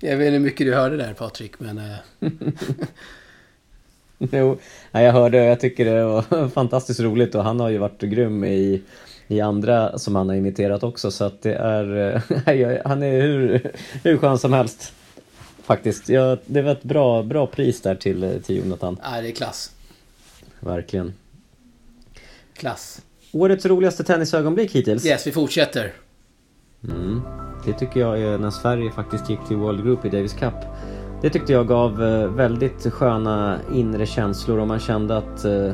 Jag 0.00 0.16
vet 0.16 0.26
inte 0.26 0.32
hur 0.32 0.38
mycket 0.38 0.66
du 0.66 0.74
hörde 0.74 0.96
där 0.96 1.14
Patrik, 1.14 1.60
men... 1.60 1.78
Uh... 1.78 2.30
jo, 4.32 4.60
jag 4.92 5.12
hörde 5.12 5.40
och 5.40 5.46
jag 5.46 5.60
tycker 5.60 5.84
det 5.84 6.04
var 6.04 6.48
fantastiskt 6.54 7.00
roligt 7.00 7.34
och 7.34 7.44
han 7.44 7.60
har 7.60 7.68
ju 7.70 7.78
varit 7.78 8.02
grym 8.02 8.44
i, 8.44 8.82
i 9.28 9.40
andra 9.40 9.98
som 9.98 10.16
han 10.16 10.28
har 10.28 10.36
imiterat 10.36 10.82
också 10.82 11.10
så 11.10 11.24
att 11.24 11.42
det 11.42 11.54
är... 11.54 12.14
Eh, 12.14 12.80
han 12.84 13.02
är 13.02 13.20
hur, 13.20 13.72
hur 14.02 14.16
skön 14.16 14.38
som 14.38 14.52
helst. 14.52 14.92
Faktiskt. 15.62 16.08
Ja, 16.08 16.36
det 16.46 16.62
var 16.62 16.72
ett 16.72 16.82
bra, 16.82 17.22
bra 17.22 17.46
pris 17.46 17.80
där 17.80 17.94
till, 17.94 18.40
till 18.44 18.56
Jonathan. 18.56 19.00
Ja, 19.02 19.20
det 19.20 19.28
är 19.28 19.32
klass. 19.32 19.70
Verkligen. 20.60 21.14
Klass. 22.54 23.02
Årets 23.32 23.66
roligaste 23.66 24.04
tennisögonblick 24.04 24.72
hittills? 24.72 25.06
Yes, 25.06 25.26
vi 25.26 25.32
fortsätter. 25.32 25.92
Mm. 26.84 27.20
Det 27.66 27.72
tycker 27.72 28.00
jag 28.00 28.20
är 28.20 28.38
när 28.38 28.50
Sverige 28.50 28.90
faktiskt 28.90 29.30
gick 29.30 29.38
till 29.48 29.56
World 29.56 29.84
Group 29.84 30.04
i 30.04 30.08
Davis 30.08 30.32
Cup. 30.32 30.54
Det 31.26 31.30
tyckte 31.30 31.52
jag 31.52 31.68
gav 31.68 32.02
eh, 32.02 32.28
väldigt 32.28 32.92
sköna 32.92 33.58
inre 33.72 34.06
känslor 34.06 34.58
och 34.58 34.66
man 34.66 34.78
kände 34.78 35.16
att 35.16 35.44
eh, 35.44 35.72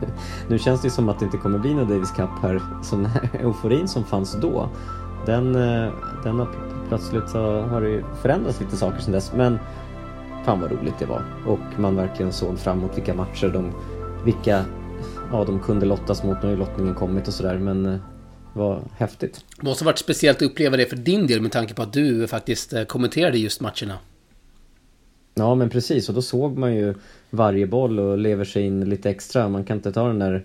nu 0.48 0.58
känns 0.58 0.82
det 0.82 0.90
som 0.90 1.08
att 1.08 1.18
det 1.18 1.24
inte 1.24 1.36
kommer 1.36 1.58
bli 1.58 1.74
någon 1.74 1.88
Davis 1.88 2.10
Cup 2.10 2.30
här. 2.42 2.60
Så 2.82 2.96
den 2.96 3.06
här 3.06 3.30
euforin 3.40 3.88
som 3.88 4.04
fanns 4.04 4.36
då, 4.40 4.68
den, 5.26 5.54
eh, 5.54 5.92
den 6.22 6.38
har 6.38 6.48
plötsligt 6.88 7.28
så 7.28 7.60
har 7.60 7.80
det 7.80 7.88
ju 7.88 8.04
förändrats 8.22 8.60
lite 8.60 8.76
saker 8.76 9.00
sedan 9.00 9.12
dess. 9.12 9.32
Men 9.36 9.58
fan 10.44 10.60
vad 10.60 10.72
roligt 10.72 10.98
det 10.98 11.06
var. 11.06 11.22
Och 11.46 11.80
man 11.80 11.96
verkligen 11.96 12.32
såg 12.32 12.58
fram 12.58 12.78
emot 12.78 12.96
vilka 12.96 13.14
matcher 13.14 13.48
de, 13.48 13.72
vilka, 14.24 14.64
ja 15.32 15.44
de 15.44 15.60
kunde 15.60 15.86
lottas 15.86 16.22
mot. 16.22 16.42
Nu 16.42 16.48
har 16.48 16.50
ju 16.50 16.56
lottningen 16.56 16.94
kommit 16.94 17.28
och 17.28 17.34
sådär 17.34 17.58
men 17.58 17.98
var 18.52 18.82
häftigt. 18.96 19.44
Det 19.56 19.66
måste 19.66 19.84
ha 19.84 19.86
varit 19.88 19.98
speciellt 19.98 20.36
att 20.36 20.42
uppleva 20.42 20.76
det 20.76 20.86
för 20.86 20.96
din 20.96 21.26
del 21.26 21.40
med 21.40 21.52
tanke 21.52 21.74
på 21.74 21.82
att 21.82 21.92
du 21.92 22.26
faktiskt 22.26 22.74
kommenterade 22.88 23.38
just 23.38 23.60
matcherna. 23.60 23.98
Ja 25.34 25.54
men 25.54 25.70
precis 25.70 26.08
och 26.08 26.14
då 26.14 26.22
såg 26.22 26.58
man 26.58 26.74
ju 26.74 26.94
varje 27.30 27.66
boll 27.66 27.98
och 27.98 28.18
lever 28.18 28.44
sig 28.44 28.62
in 28.62 28.88
lite 28.88 29.10
extra. 29.10 29.48
Man 29.48 29.64
kan 29.64 29.76
inte 29.76 29.92
ta 29.92 30.06
den 30.06 30.18
där 30.18 30.44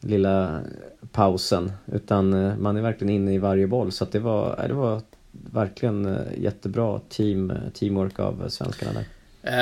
lilla 0.00 0.60
pausen 1.12 1.72
utan 1.92 2.32
eh, 2.32 2.56
man 2.56 2.76
är 2.76 2.82
verkligen 2.82 3.14
inne 3.14 3.34
i 3.34 3.38
varje 3.38 3.66
boll 3.66 3.92
så 3.92 4.04
att 4.04 4.12
det 4.12 4.18
var, 4.18 4.58
eh, 4.58 4.68
det 4.68 4.74
var 4.74 5.02
verkligen 5.52 6.06
eh, 6.06 6.14
jättebra 6.38 7.00
team, 7.08 7.52
teamwork 7.74 8.18
av 8.18 8.48
svenskarna 8.48 8.92
där. 8.92 9.04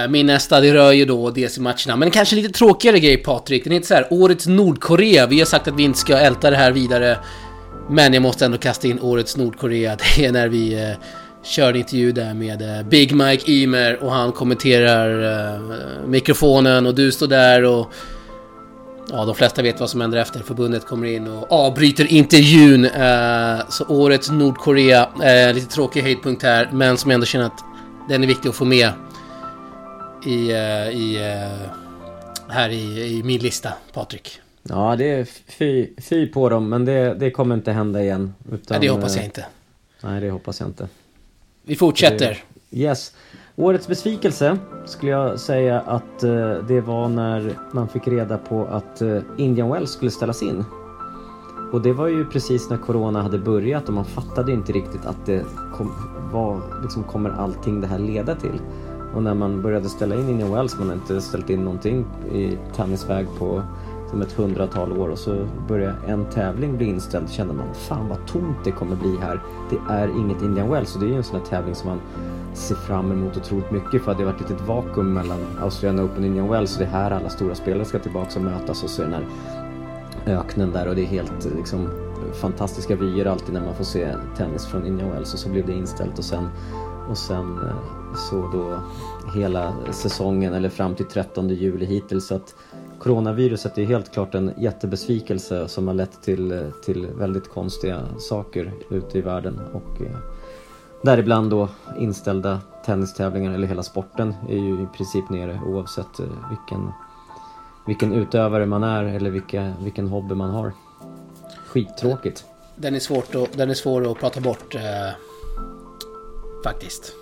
Min 0.08 0.26
nästa, 0.26 0.60
det 0.60 0.74
rör 0.74 0.92
ju 0.92 1.04
då 1.04 1.30
DC-matcherna. 1.30 1.96
Men 1.96 2.10
kanske 2.10 2.36
lite 2.36 2.48
tråkigare 2.48 2.98
grej 3.00 3.16
Patrik. 3.16 3.64
Den 3.64 3.72
heter 3.72 3.86
så 3.86 3.94
här, 3.94 4.06
Årets 4.10 4.46
Nordkorea. 4.46 5.26
Vi 5.26 5.38
har 5.38 5.46
sagt 5.46 5.68
att 5.68 5.74
vi 5.74 5.82
inte 5.82 5.98
ska 5.98 6.18
älta 6.18 6.50
det 6.50 6.56
här 6.56 6.72
vidare. 6.72 7.18
Men 7.90 8.14
jag 8.14 8.22
måste 8.22 8.44
ändå 8.44 8.58
kasta 8.58 8.88
in 8.88 9.00
Årets 9.00 9.36
Nordkorea. 9.36 9.96
Det 10.16 10.26
är 10.26 10.32
när 10.32 10.48
vi 10.48 10.94
körde 11.42 11.78
intervju 11.78 12.12
där 12.12 12.34
med 12.34 12.62
eh, 12.62 12.86
Big 12.86 13.14
Mike 13.14 13.52
Ymer 13.52 14.02
och 14.02 14.12
han 14.12 14.32
kommenterar 14.32 15.22
uh, 15.54 16.06
mikrofonen 16.06 16.86
och 16.86 16.94
du 16.94 17.12
står 17.12 17.26
där 17.26 17.64
och 17.64 17.92
Ja, 19.10 19.24
de 19.24 19.34
flesta 19.34 19.62
vet 19.62 19.80
vad 19.80 19.90
som 19.90 20.00
händer 20.00 20.18
efter. 20.18 20.40
Förbundet 20.40 20.86
kommer 20.86 21.06
in 21.06 21.28
och 21.28 21.52
avbryter 21.52 22.12
intervjun. 22.12 22.84
Uh, 22.84 23.68
så 23.68 23.84
årets 23.88 24.30
Nordkorea, 24.30 25.08
lite 25.54 25.66
tråkig 25.66 26.02
höjdpunkt 26.02 26.42
här, 26.42 26.68
men 26.72 26.96
som 26.96 27.10
jag 27.10 27.14
ändå 27.14 27.26
känner 27.26 27.46
att 27.46 27.64
den 28.08 28.22
är 28.22 28.26
viktig 28.26 28.48
att 28.48 28.54
få 28.54 28.64
med 28.64 28.90
i, 30.26 30.52
i 30.92 31.18
här 32.48 32.68
i, 32.68 33.18
i 33.18 33.22
min 33.22 33.40
lista, 33.40 33.72
Patrik. 33.92 34.40
Ja, 34.62 34.96
det 34.96 35.04
är 35.04 35.24
fy, 35.46 35.88
fy 35.98 36.26
på 36.26 36.48
dem, 36.48 36.68
men 36.68 36.84
det, 36.84 37.14
det 37.14 37.30
kommer 37.30 37.54
inte 37.54 37.72
hända 37.72 38.02
igen. 38.02 38.34
Utan, 38.52 38.78
nej, 38.80 38.80
det 38.80 38.94
hoppas 38.94 39.16
jag 39.16 39.24
inte. 39.24 39.46
Nej, 40.00 40.20
det 40.20 40.30
hoppas 40.30 40.60
jag 40.60 40.68
inte. 40.68 40.88
Vi 41.68 41.76
fortsätter. 41.76 42.42
Det, 42.70 42.78
yes. 42.78 43.12
Årets 43.56 43.88
besvikelse 43.88 44.58
skulle 44.84 45.12
jag 45.12 45.40
säga 45.40 45.80
att 45.80 46.24
eh, 46.24 46.50
det 46.68 46.80
var 46.80 47.08
när 47.08 47.52
man 47.72 47.88
fick 47.88 48.08
reda 48.08 48.38
på 48.38 48.64
att 48.64 49.02
eh, 49.02 49.18
Indian 49.36 49.70
Wells 49.70 49.90
skulle 49.90 50.10
ställas 50.10 50.42
in. 50.42 50.64
Och 51.72 51.82
det 51.82 51.92
var 51.92 52.08
ju 52.08 52.24
precis 52.24 52.70
när 52.70 52.76
Corona 52.76 53.22
hade 53.22 53.38
börjat 53.38 53.88
och 53.88 53.94
man 53.94 54.04
fattade 54.04 54.52
inte 54.52 54.72
riktigt 54.72 55.06
att 55.06 55.26
det 55.26 55.44
kom, 55.76 55.92
var, 56.32 56.62
liksom 56.82 57.04
kommer 57.04 57.30
allting 57.30 57.80
det 57.80 57.86
här 57.86 57.98
leda 57.98 58.34
till. 58.34 58.60
Och 59.14 59.22
när 59.22 59.34
man 59.34 59.62
började 59.62 59.88
ställa 59.88 60.14
in 60.14 60.28
Indian 60.28 60.52
Wells, 60.52 60.78
man 60.78 60.88
har 60.88 60.94
inte 60.94 61.20
ställt 61.20 61.50
in 61.50 61.64
någonting 61.64 62.04
i 62.32 62.58
tennisväg 62.76 63.26
på 63.38 63.62
som 64.10 64.22
ett 64.22 64.32
hundratal 64.32 64.92
år 64.92 65.08
och 65.08 65.18
så 65.18 65.46
börjar 65.68 65.94
en 66.06 66.24
tävling 66.24 66.76
bli 66.76 66.86
inställd. 66.86 67.30
Känner 67.30 67.54
man 67.54 67.74
fan 67.74 68.08
vad 68.08 68.26
tomt 68.26 68.56
det 68.64 68.70
kommer 68.70 68.96
bli 68.96 69.16
här. 69.20 69.40
Det 69.70 69.92
är 69.92 70.08
inget 70.08 70.42
Indian 70.42 70.70
Wells 70.70 70.94
och 70.94 71.00
det 71.00 71.06
är 71.06 71.10
ju 71.10 71.16
en 71.16 71.24
sån 71.24 71.38
här 71.38 71.46
tävling 71.46 71.74
som 71.74 71.88
man 71.88 72.00
ser 72.54 72.74
fram 72.74 73.12
emot 73.12 73.36
otroligt 73.36 73.70
mycket 73.70 74.02
för 74.02 74.14
det 74.14 74.24
har 74.24 74.32
varit 74.32 74.40
ett 74.40 74.50
litet 74.50 74.66
vakuum 74.66 75.12
mellan 75.12 75.38
Australian 75.60 76.06
Open 76.06 76.18
och 76.18 76.26
Indian 76.26 76.48
Wells. 76.48 76.74
Och 76.74 76.78
det 76.78 76.84
är 76.84 76.90
här 76.90 77.10
alla 77.10 77.28
stora 77.28 77.54
spelare 77.54 77.84
ska 77.84 77.98
tillbaka 77.98 78.38
och 78.38 78.44
mötas 78.44 78.82
och 78.82 78.90
så 78.90 79.02
är 79.02 79.06
den 79.06 79.14
här 79.14 79.26
öknen 80.26 80.72
där 80.72 80.88
och 80.88 80.94
det 80.94 81.02
är 81.02 81.06
helt 81.06 81.48
liksom 81.56 81.88
fantastiska 82.40 82.96
vyer 82.96 83.26
alltid 83.26 83.54
när 83.54 83.64
man 83.64 83.74
får 83.74 83.84
se 83.84 84.14
tennis 84.36 84.66
från 84.66 84.86
Indian 84.86 85.10
Wells. 85.10 85.34
Och 85.34 85.38
så 85.38 85.48
blev 85.48 85.66
det 85.66 85.72
inställt 85.72 86.18
och 86.18 86.24
sen 86.24 86.48
och 87.08 87.18
sen 87.18 87.58
eh, 87.58 88.14
så 88.14 88.36
då 88.36 88.80
hela 89.34 89.74
säsongen 89.90 90.54
eller 90.54 90.68
fram 90.68 90.94
till 90.94 91.06
13 91.06 91.48
juli 91.48 91.86
hittills. 91.86 92.26
Så 92.26 92.34
att 92.34 92.54
coronaviruset 92.98 93.78
är 93.78 93.84
helt 93.84 94.12
klart 94.12 94.34
en 94.34 94.52
jättebesvikelse 94.58 95.68
som 95.68 95.86
har 95.86 95.94
lett 95.94 96.22
till, 96.22 96.72
till 96.84 97.06
väldigt 97.06 97.48
konstiga 97.48 98.06
saker 98.18 98.72
ute 98.90 99.18
i 99.18 99.20
världen 99.20 99.60
och 99.72 100.02
eh, 100.02 100.16
däribland 101.02 101.50
då 101.50 101.68
inställda 101.98 102.60
tennistävlingar 102.86 103.52
eller 103.52 103.66
hela 103.66 103.82
sporten 103.82 104.34
är 104.48 104.56
ju 104.56 104.82
i 104.82 104.86
princip 104.96 105.30
nere 105.30 105.60
oavsett 105.66 106.20
eh, 106.20 106.26
vilken, 106.50 106.92
vilken 107.86 108.12
utövare 108.12 108.66
man 108.66 108.82
är 108.82 109.04
eller 109.04 109.30
vilka, 109.30 109.72
vilken 109.82 110.08
hobby 110.08 110.34
man 110.34 110.50
har. 110.50 110.72
Skittråkigt. 111.66 112.44
Den 112.76 112.94
är, 112.94 113.00
svårt 113.00 113.34
att, 113.34 113.52
den 113.52 113.70
är 113.70 113.74
svår 113.74 114.10
att 114.10 114.18
prata 114.18 114.40
bort 114.40 114.74
eh, 114.74 114.80
faktiskt. 116.64 117.12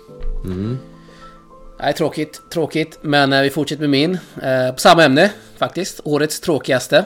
Mm. 0.45 0.77
Nej, 1.79 1.93
tråkigt, 1.93 2.41
tråkigt. 2.49 2.99
Men 3.01 3.33
eh, 3.33 3.41
vi 3.41 3.49
fortsätter 3.49 3.81
med 3.81 3.89
min. 3.89 4.17
Eh, 4.41 4.71
på 4.71 4.79
samma 4.79 5.03
ämne 5.03 5.31
faktiskt. 5.57 5.99
Årets 6.03 6.39
tråkigaste. 6.39 7.05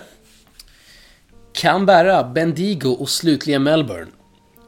Canberra, 1.53 2.23
Bendigo 2.23 2.89
och 2.89 3.09
slutligen 3.09 3.63
Melbourne. 3.63 4.07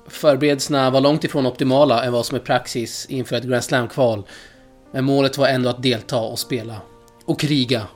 Förberedelserna 0.08 0.90
var 0.90 1.02
långt 1.02 1.24
ifrån 1.24 1.46
optimala 1.46 2.04
än 2.04 2.14
vad 2.14 2.26
som 2.26 2.36
är 2.36 2.40
praxis 2.40 3.06
inför 3.10 3.36
ett 3.36 3.44
Grand 3.44 3.64
Slam-kval. 3.64 4.24
Men 4.92 5.06
målet 5.06 5.38
var 5.38 5.48
ändå 5.48 5.70
att 5.70 5.84
delta 5.84 6.20
och 6.20 6.40
spela. 6.40 6.82
Och 7.26 7.40
kriga. 7.40 7.88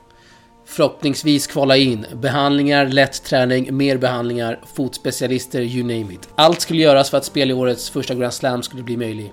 Förhoppningsvis 0.66 1.46
kvala 1.46 1.76
in. 1.76 2.06
Behandlingar, 2.14 2.86
lätt 2.86 3.24
träning, 3.24 3.76
mer 3.76 3.96
behandlingar, 3.96 4.60
fotspecialister, 4.74 5.60
you 5.60 5.82
name 5.82 6.14
it. 6.14 6.28
Allt 6.34 6.60
skulle 6.60 6.82
göras 6.82 7.10
för 7.10 7.18
att 7.18 7.24
spel 7.24 7.50
i 7.50 7.54
årets 7.54 7.90
första 7.90 8.14
Grand 8.14 8.34
Slam 8.34 8.62
skulle 8.62 8.82
bli 8.82 8.96
möjlig. 8.96 9.32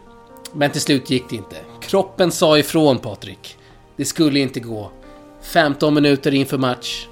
Men 0.58 0.72
till 0.72 0.82
slut 0.82 1.10
gick 1.10 1.30
det 1.30 1.36
inte. 1.36 1.56
Kroppen 1.82 2.32
sa 2.32 2.58
ifrån 2.58 3.00
Patrik. 3.00 3.58
Det 3.96 4.06
skulle 4.06 4.40
inte 4.40 4.60
gå. 4.60 4.92
15 5.42 5.94
minuter 5.94 6.34
inför 6.34 6.58
match, 6.58 7.08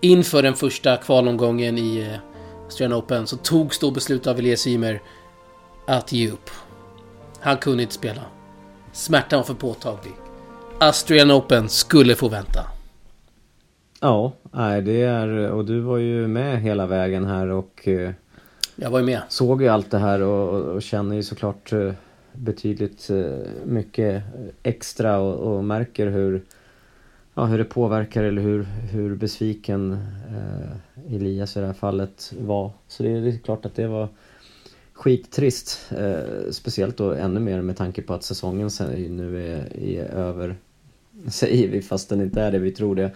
inför 0.00 0.42
den 0.42 0.54
första 0.54 0.96
kvalomgången 0.96 1.78
i 1.78 1.98
eh, 1.98 2.64
Australian 2.64 2.98
Open, 2.98 3.26
så 3.26 3.36
togs 3.36 3.78
då 3.78 3.90
beslutet 3.90 4.26
av 4.26 4.38
Elias 4.38 4.66
Ymer 4.66 5.02
att 5.86 6.12
ge 6.12 6.30
upp. 6.30 6.50
Han 7.40 7.56
kunde 7.56 7.82
inte 7.82 7.94
spela. 7.94 8.22
Smärtan 8.92 9.36
var 9.36 9.44
för 9.44 9.54
påtaglig. 9.54 10.12
Australian 10.80 11.32
Open 11.32 11.68
skulle 11.68 12.14
få 12.14 12.28
vänta. 12.28 12.60
Ja, 14.00 14.32
nej 14.52 14.82
det 14.82 15.02
är, 15.02 15.50
och 15.50 15.64
du 15.64 15.80
var 15.80 15.96
ju 15.96 16.28
med 16.28 16.60
hela 16.60 16.86
vägen 16.86 17.26
här 17.26 17.46
och 17.48 17.88
eh, 17.88 18.10
Jag 18.76 18.90
var 18.90 18.98
ju 18.98 19.04
med. 19.04 19.22
Såg 19.28 19.62
ju 19.62 19.68
allt 19.68 19.90
det 19.90 19.98
här 19.98 20.22
och, 20.22 20.62
och 20.74 20.82
känner 20.82 21.16
ju 21.16 21.22
såklart 21.22 21.72
eh, 21.72 21.92
betydligt 22.38 23.10
eh, 23.10 23.50
mycket 23.64 24.22
extra 24.62 25.18
och, 25.18 25.56
och, 25.56 25.64
märker 25.64 26.06
hur, 26.06 26.42
ja, 27.34 27.44
hur 27.44 27.58
det 27.58 27.64
påverkar 27.64 28.24
eller 28.24 28.42
hur, 28.42 28.62
hur 28.62 29.16
besviken 29.16 29.92
eh, 30.28 31.14
Elias 31.14 31.56
i 31.56 31.60
det 31.60 31.66
här 31.66 31.72
fallet 31.72 32.32
var. 32.40 32.70
Så 32.88 33.02
det, 33.02 33.20
det 33.20 33.28
är 33.28 33.38
klart 33.38 33.66
att 33.66 33.74
det 33.74 33.86
var 33.86 34.08
skittrist. 34.92 35.90
Eh, 35.90 36.50
speciellt 36.50 36.96
då 36.96 37.12
ännu 37.12 37.40
mer 37.40 37.62
med 37.62 37.76
tanke 37.76 38.02
på 38.02 38.14
att 38.14 38.24
säsongen 38.24 38.70
nu 39.10 39.52
är, 39.52 39.76
är 39.82 40.04
över, 40.04 40.56
säger 41.28 41.68
vi 41.68 41.82
fast 41.82 42.08
den 42.08 42.20
inte 42.20 42.42
är 42.42 42.52
det 42.52 42.58
vi 42.58 42.70
tror 42.70 42.94
det. 42.94 43.10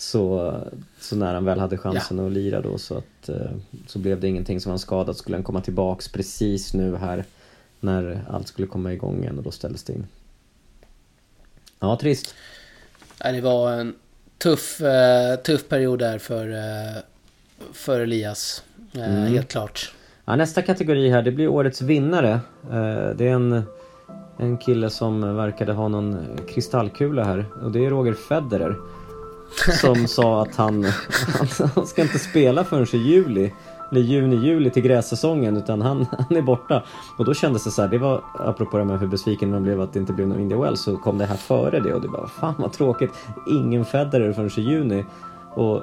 Så, 0.00 0.54
så 1.00 1.16
när 1.16 1.34
han 1.34 1.44
väl 1.44 1.60
hade 1.60 1.78
chansen 1.78 2.18
ja. 2.18 2.26
att 2.26 2.32
lira 2.32 2.60
då 2.60 2.78
så 2.78 2.98
att 2.98 3.28
eh, 3.28 3.50
så 3.86 3.98
blev 3.98 4.20
det 4.20 4.28
ingenting 4.28 4.60
som 4.60 4.70
han 4.70 4.78
skadat. 4.78 5.16
Skulle 5.16 5.36
han 5.36 5.44
komma 5.44 5.60
tillbaks 5.60 6.08
precis 6.08 6.74
nu 6.74 6.96
här 6.96 7.24
när 7.80 8.24
allt 8.30 8.48
skulle 8.48 8.66
komma 8.66 8.92
igång 8.92 9.22
igen 9.22 9.38
och 9.38 9.44
då 9.44 9.50
ställdes 9.50 9.82
det 9.82 9.92
in. 9.92 10.06
Ja, 11.80 11.96
trist. 11.96 12.34
Det 13.18 13.40
var 13.40 13.72
en 13.72 13.94
tuff, 14.38 14.80
eh, 14.80 15.36
tuff 15.36 15.68
period 15.68 15.98
där 15.98 16.18
för, 16.18 16.52
eh, 16.52 17.02
för 17.72 18.00
Elias. 18.00 18.62
Eh, 18.92 19.16
mm. 19.16 19.32
Helt 19.32 19.48
klart. 19.48 19.92
Ja, 20.24 20.36
nästa 20.36 20.62
kategori 20.62 21.10
här, 21.10 21.22
det 21.22 21.30
blir 21.30 21.48
årets 21.48 21.82
vinnare. 21.82 22.40
Det 23.16 23.28
är 23.28 23.32
en, 23.32 23.62
en 24.38 24.58
kille 24.58 24.90
som 24.90 25.36
verkade 25.36 25.72
ha 25.72 25.88
någon 25.88 26.26
kristallkula 26.48 27.24
här 27.24 27.44
och 27.62 27.72
det 27.72 27.86
är 27.86 27.90
Roger 27.90 28.14
Federer. 28.14 28.76
Som 29.80 30.08
sa 30.08 30.42
att 30.42 30.56
han, 30.56 30.84
han 31.74 31.86
ska 31.86 32.02
inte 32.02 32.18
spela 32.18 32.64
förrän 32.64 32.86
i 32.92 32.96
juli 32.96 33.52
eller 33.90 34.00
juni, 34.00 34.36
juli 34.36 34.70
till 34.70 34.82
grässäsongen 34.82 35.56
utan 35.56 35.82
han, 35.82 36.06
han 36.28 36.36
är 36.36 36.42
borta. 36.42 36.82
Och 37.18 37.24
då 37.24 37.34
kändes 37.34 37.64
det 37.64 37.70
så 37.70 37.82
här, 37.82 37.88
det 37.88 37.98
var 37.98 38.22
apropå 38.38 38.78
det 38.78 38.84
med 38.84 39.00
hur 39.00 39.06
besviken 39.06 39.50
man 39.50 39.62
blev 39.62 39.80
att 39.80 39.92
det 39.92 39.98
inte 39.98 40.12
blev 40.12 40.28
någon 40.28 40.40
India 40.40 40.58
Wells 40.58 40.80
så 40.80 40.96
kom 40.96 41.18
det 41.18 41.26
här 41.26 41.36
före 41.36 41.80
det 41.80 41.94
och 41.94 42.00
det 42.00 42.08
var 42.08 42.26
fan 42.26 42.54
vad 42.58 42.72
tråkigt. 42.72 43.10
Ingen 43.50 43.84
Federer 43.84 44.32
förrän 44.32 44.50
i 44.56 44.60
juni. 44.60 45.04
Och 45.54 45.82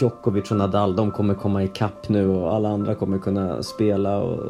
Djokovic 0.00 0.50
och 0.50 0.56
Nadal, 0.56 0.96
de 0.96 1.10
kommer 1.10 1.34
komma 1.34 1.62
ikapp 1.62 2.08
nu 2.08 2.28
och 2.28 2.54
alla 2.54 2.68
andra 2.68 2.94
kommer 2.94 3.18
kunna 3.18 3.62
spela 3.62 4.18
och 4.18 4.40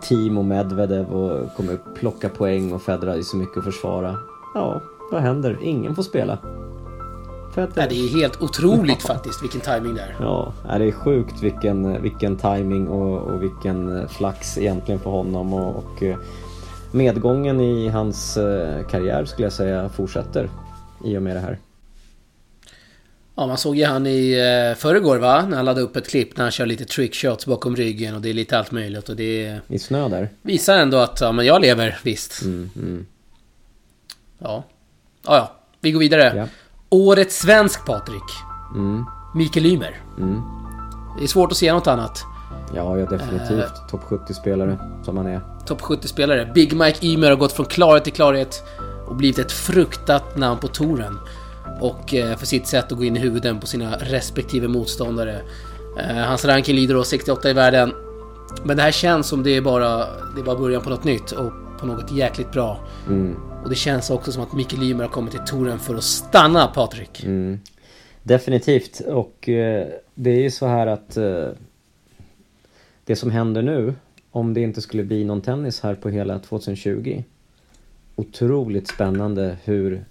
Team 0.00 0.38
och 0.38 0.44
Medvedev 0.44 1.12
och 1.12 1.54
kommer 1.56 1.78
plocka 1.94 2.28
poäng 2.28 2.72
och 2.72 2.82
Federer 2.82 3.10
har 3.10 3.16
ju 3.16 3.22
så 3.22 3.36
mycket 3.36 3.58
att 3.58 3.64
försvara. 3.64 4.16
Ja, 4.54 4.80
vad 5.10 5.22
händer? 5.22 5.58
Ingen 5.62 5.94
får 5.94 6.02
spela. 6.02 6.38
För 7.54 7.62
att, 7.62 7.74
det 7.74 7.82
är 7.82 8.08
helt 8.08 8.42
otroligt 8.42 9.02
faktiskt 9.06 9.42
vilken 9.42 9.60
timing 9.60 9.94
det 9.94 10.00
är. 10.00 10.16
Ja, 10.20 10.54
det 10.64 10.84
är 10.84 10.92
sjukt 10.92 11.42
vilken, 11.42 12.02
vilken 12.02 12.36
timing 12.36 12.88
och, 12.88 13.18
och 13.18 13.42
vilken 13.42 14.08
flax 14.08 14.58
egentligen 14.58 15.00
för 15.00 15.10
honom. 15.10 15.54
Och, 15.54 15.76
och 15.76 16.02
eh, 16.02 16.16
medgången 16.92 17.60
i 17.60 17.88
hans 17.88 18.36
eh, 18.36 18.86
karriär 18.86 19.24
skulle 19.24 19.46
jag 19.46 19.52
säga 19.52 19.88
fortsätter 19.88 20.50
i 21.04 21.16
och 21.18 21.22
med 21.22 21.36
det 21.36 21.40
här. 21.40 21.58
Ja, 23.36 23.46
man 23.46 23.58
såg 23.58 23.76
ju 23.76 23.84
han 23.84 24.06
i 24.06 24.32
eh, 24.32 24.78
förrgår 24.78 25.16
va? 25.16 25.46
När 25.48 25.56
han 25.56 25.64
laddade 25.64 25.86
upp 25.86 25.96
ett 25.96 26.08
klipp 26.08 26.36
när 26.36 26.44
han 26.44 26.52
kör 26.52 26.66
lite 26.66 26.84
trickshots 26.84 27.46
bakom 27.46 27.76
ryggen 27.76 28.14
och 28.14 28.20
det 28.20 28.30
är 28.30 28.34
lite 28.34 28.58
allt 28.58 28.70
möjligt 28.70 29.08
och 29.08 29.16
det... 29.16 29.58
I 29.68 29.78
snö 29.78 30.08
där? 30.08 30.28
Visar 30.42 30.78
ändå 30.78 30.96
att, 30.96 31.20
ja 31.20 31.32
men 31.32 31.46
jag 31.46 31.60
lever 31.60 31.98
visst. 32.02 32.42
Mm, 32.42 32.70
mm. 32.76 33.06
Ja. 34.38 34.64
Ja, 35.26 35.36
ja. 35.36 35.56
Vi 35.80 35.92
går 35.92 36.00
vidare. 36.00 36.32
Ja. 36.36 36.46
Årets 36.94 37.38
svensk 37.38 37.86
Patrik. 37.86 38.22
Mm. 38.74 39.04
Mikael 39.34 39.66
Ymer. 39.66 40.00
Mm. 40.18 40.42
Det 41.18 41.24
är 41.24 41.28
svårt 41.28 41.52
att 41.52 41.58
se 41.58 41.72
något 41.72 41.86
annat. 41.86 42.24
Ja, 42.74 42.98
ja 42.98 43.06
definitivt. 43.06 43.50
Uh, 43.50 43.86
Topp 43.90 44.02
70-spelare 44.08 44.78
som 45.04 45.16
han 45.16 45.26
är. 45.26 45.40
Topp 45.66 45.80
70-spelare. 45.80 46.52
Big 46.54 46.76
Mike 46.76 47.06
Ymer 47.06 47.30
har 47.30 47.36
gått 47.36 47.52
från 47.52 47.66
klarhet 47.66 48.04
till 48.04 48.12
klarhet 48.12 48.62
och 49.06 49.16
blivit 49.16 49.38
ett 49.38 49.52
fruktat 49.52 50.36
namn 50.36 50.60
på 50.60 50.68
touren. 50.68 51.18
Och 51.80 52.14
uh, 52.14 52.36
för 52.36 52.46
sitt 52.46 52.66
sätt 52.66 52.92
att 52.92 52.98
gå 52.98 53.04
in 53.04 53.16
i 53.16 53.20
huvuden 53.20 53.60
på 53.60 53.66
sina 53.66 53.96
respektive 53.96 54.68
motståndare. 54.68 55.40
Uh, 55.96 56.16
hans 56.16 56.44
ranking 56.44 56.76
lyder 56.76 56.94
då 56.94 57.04
68 57.04 57.50
i 57.50 57.52
världen. 57.52 57.92
Men 58.64 58.76
det 58.76 58.82
här 58.82 58.92
känns 58.92 59.26
som 59.26 59.42
det 59.42 59.56
är 59.56 59.60
bara, 59.60 59.96
det 60.34 60.40
är 60.40 60.44
bara 60.44 60.56
början 60.56 60.82
på 60.82 60.90
något 60.90 61.04
nytt. 61.04 61.32
Och 61.32 61.52
på 61.80 61.86
något 61.86 62.12
jäkligt 62.12 62.52
bra. 62.52 62.80
Mm. 63.08 63.36
Och 63.64 63.70
det 63.70 63.76
känns 63.76 64.10
också 64.10 64.32
som 64.32 64.42
att 64.42 64.52
Mikael 64.52 64.82
Ymer 64.82 65.04
har 65.04 65.10
kommit 65.10 65.30
till 65.32 65.44
touren 65.46 65.78
för 65.78 65.94
att 65.94 66.04
stanna, 66.04 66.66
Patrik. 66.66 67.24
Mm. 67.24 67.60
Definitivt. 68.22 69.00
Och 69.00 69.48
eh, 69.48 69.88
det 70.14 70.30
är 70.30 70.40
ju 70.40 70.50
så 70.50 70.66
här 70.66 70.86
att 70.86 71.16
eh, 71.16 71.48
det 73.04 73.16
som 73.16 73.30
händer 73.30 73.62
nu, 73.62 73.94
om 74.30 74.54
det 74.54 74.60
inte 74.60 74.80
skulle 74.80 75.04
bli 75.04 75.24
någon 75.24 75.40
tennis 75.40 75.80
här 75.80 75.94
på 75.94 76.08
hela 76.08 76.38
2020. 76.38 77.22
Otroligt 78.16 78.88
spännande 78.88 79.56
hur 79.64 80.04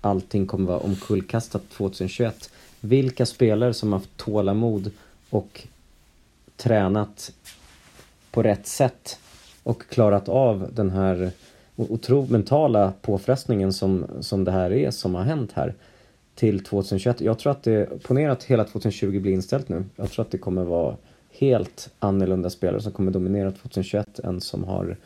allting 0.00 0.46
kommer 0.46 0.66
vara 0.66 0.78
omkullkastat 0.78 1.70
2021. 1.70 2.50
Vilka 2.80 3.26
spelare 3.26 3.74
som 3.74 3.92
har 3.92 3.98
haft 3.98 4.16
tålamod 4.16 4.90
och 5.30 5.66
tränat 6.56 7.32
på 8.30 8.42
rätt 8.42 8.66
sätt 8.66 9.18
och 9.62 9.88
klarat 9.88 10.28
av 10.28 10.68
den 10.72 10.90
här 10.90 11.32
otro 11.76 12.26
mentala 12.30 12.92
påfrestningen 13.02 13.72
som, 13.72 14.06
som 14.20 14.44
det 14.44 14.50
här 14.50 14.72
är 14.72 14.90
som 14.90 15.14
har 15.14 15.22
hänt 15.22 15.52
här 15.52 15.74
till 16.34 16.64
2021. 16.64 17.20
Jag 17.20 17.38
tror 17.38 17.52
att 17.52 17.62
det, 17.62 18.02
ponera 18.02 18.32
att 18.32 18.44
hela 18.44 18.64
2020 18.64 19.20
blir 19.20 19.32
inställt 19.32 19.68
nu. 19.68 19.84
Jag 19.96 20.10
tror 20.10 20.24
att 20.24 20.30
det 20.30 20.38
kommer 20.38 20.64
vara 20.64 20.96
helt 21.30 21.90
annorlunda 21.98 22.50
spelare 22.50 22.80
som 22.80 22.92
kommer 22.92 23.12
dominera 23.12 23.50
2021 23.50 24.18
än 24.18 24.40
som 24.40 24.64
har 24.64 24.96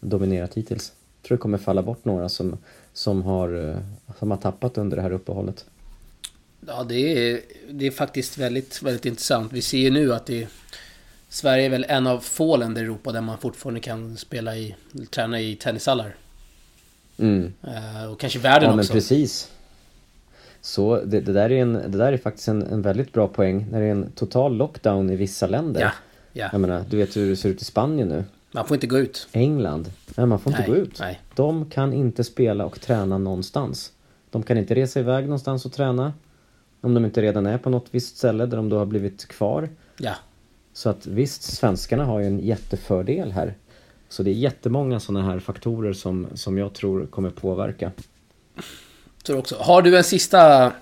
dominerat 0.00 0.54
hittills. 0.54 0.92
Jag 1.20 1.28
tror 1.28 1.36
det 1.36 1.40
kommer 1.40 1.58
falla 1.58 1.82
bort 1.82 2.04
några 2.04 2.28
som, 2.28 2.58
som, 2.92 3.22
har, 3.22 3.68
eh, 3.68 3.76
som 4.18 4.30
har 4.30 4.38
tappat 4.38 4.78
under 4.78 4.96
det 4.96 5.02
här 5.02 5.12
uppehållet. 5.12 5.64
Ja, 6.66 6.84
det 6.88 7.30
är, 7.30 7.40
det 7.70 7.86
är 7.86 7.90
faktiskt 7.90 8.38
väldigt, 8.38 8.82
väldigt 8.82 9.06
intressant. 9.06 9.52
Vi 9.52 9.62
ser 9.62 9.78
ju 9.78 9.90
nu 9.90 10.14
att 10.14 10.26
det 10.26 10.48
Sverige 11.32 11.64
är 11.64 11.70
väl 11.70 11.86
en 11.88 12.06
av 12.06 12.18
få 12.18 12.56
länder 12.56 12.82
i 12.82 12.84
Europa 12.84 13.12
där 13.12 13.20
man 13.20 13.38
fortfarande 13.38 13.80
kan 13.80 14.16
spela 14.16 14.56
i, 14.56 14.76
träna 15.10 15.40
i 15.40 15.56
tennishallar. 15.56 16.14
Mm. 17.18 17.52
Uh, 17.64 18.12
och 18.12 18.20
kanske 18.20 18.38
världen 18.38 18.70
ja, 18.70 18.76
också. 18.76 18.92
Men 18.92 18.96
precis. 18.96 19.50
Så 20.60 21.00
det, 21.04 21.20
det, 21.20 21.32
där 21.32 21.52
är 21.52 21.62
en, 21.62 21.72
det 21.72 21.98
där 21.98 22.12
är 22.12 22.16
faktiskt 22.18 22.48
en, 22.48 22.62
en 22.62 22.82
väldigt 22.82 23.12
bra 23.12 23.28
poäng 23.28 23.66
när 23.70 23.80
det 23.80 23.86
är 23.86 23.90
en 23.90 24.10
total 24.10 24.56
lockdown 24.56 25.10
i 25.10 25.16
vissa 25.16 25.46
länder. 25.46 25.80
Ja, 25.80 25.90
ja. 26.32 26.48
Jag 26.52 26.60
menar, 26.60 26.84
du 26.90 26.96
vet 26.96 27.16
hur 27.16 27.30
det 27.30 27.36
ser 27.36 27.48
ut 27.48 27.62
i 27.62 27.64
Spanien 27.64 28.08
nu. 28.08 28.24
Man 28.52 28.66
får 28.66 28.74
inte 28.74 28.86
gå 28.86 28.98
ut. 28.98 29.28
England. 29.32 29.92
Nej, 30.16 30.26
man 30.26 30.38
får 30.38 30.52
inte 30.52 30.62
Nej, 30.62 30.70
gå 30.70 30.76
ut. 30.76 31.00
nej. 31.00 31.20
De 31.34 31.70
kan 31.70 31.92
inte 31.92 32.24
spela 32.24 32.64
och 32.64 32.80
träna 32.80 33.18
någonstans. 33.18 33.92
De 34.30 34.42
kan 34.42 34.58
inte 34.58 34.74
resa 34.74 35.00
iväg 35.00 35.24
någonstans 35.24 35.64
och 35.64 35.72
träna. 35.72 36.12
Om 36.80 36.94
de 36.94 37.04
inte 37.04 37.22
redan 37.22 37.46
är 37.46 37.58
på 37.58 37.70
något 37.70 37.86
visst 37.90 38.16
ställe 38.16 38.46
där 38.46 38.56
de 38.56 38.68
då 38.68 38.78
har 38.78 38.86
blivit 38.86 39.28
kvar. 39.28 39.68
Ja. 39.98 40.14
Så 40.72 40.90
att 40.90 41.06
visst, 41.06 41.42
svenskarna 41.42 42.04
har 42.04 42.20
ju 42.20 42.26
en 42.26 42.40
jättefördel 42.40 43.32
här. 43.32 43.54
Så 44.08 44.22
det 44.22 44.30
är 44.30 44.34
jättemånga 44.34 45.00
sådana 45.00 45.26
här 45.26 45.38
faktorer 45.38 45.92
som, 45.92 46.26
som 46.34 46.58
jag 46.58 46.72
tror 46.72 47.06
kommer 47.06 47.30
påverka. 47.30 47.92
Tror 49.26 49.38
också. 49.38 49.56
Har 49.58 49.82
du 49.82 49.96
en 49.96 50.04
sista 50.04 50.72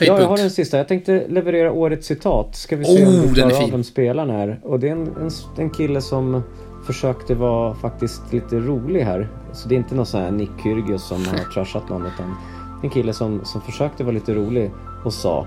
Ja, 0.00 0.20
jag 0.20 0.28
har 0.28 0.38
en 0.38 0.50
sista. 0.50 0.76
Jag 0.76 0.88
tänkte 0.88 1.28
leverera 1.28 1.72
årets 1.72 2.06
citat. 2.06 2.56
Ska 2.56 2.76
vi 2.76 2.84
se 2.84 3.06
Oh, 3.06 3.08
om 3.08 3.28
vi 3.28 3.34
klarar 3.34 3.62
av 3.62 3.70
vem 3.70 3.84
spelaren 3.84 4.30
är. 4.30 4.60
Och 4.62 4.80
det 4.80 4.88
är 4.88 4.92
en, 4.92 5.16
en, 5.16 5.30
en 5.58 5.70
kille 5.70 6.00
som 6.00 6.42
försökte 6.86 7.34
vara 7.34 7.74
faktiskt 7.74 8.32
lite 8.32 8.56
rolig 8.56 9.02
här. 9.02 9.28
Så 9.52 9.68
det 9.68 9.74
är 9.74 9.76
inte 9.76 9.94
någon 9.94 10.06
sån 10.06 10.20
här 10.20 10.30
Nick 10.30 10.50
Kyrgios 10.62 11.08
som 11.08 11.26
har 11.26 11.52
trashat 11.54 11.88
någon 11.88 12.06
utan 12.06 12.34
en 12.82 12.90
kille 12.90 13.12
som, 13.12 13.44
som 13.44 13.60
försökte 13.60 14.04
vara 14.04 14.14
lite 14.14 14.34
rolig 14.34 14.70
och 15.04 15.12
sa 15.12 15.46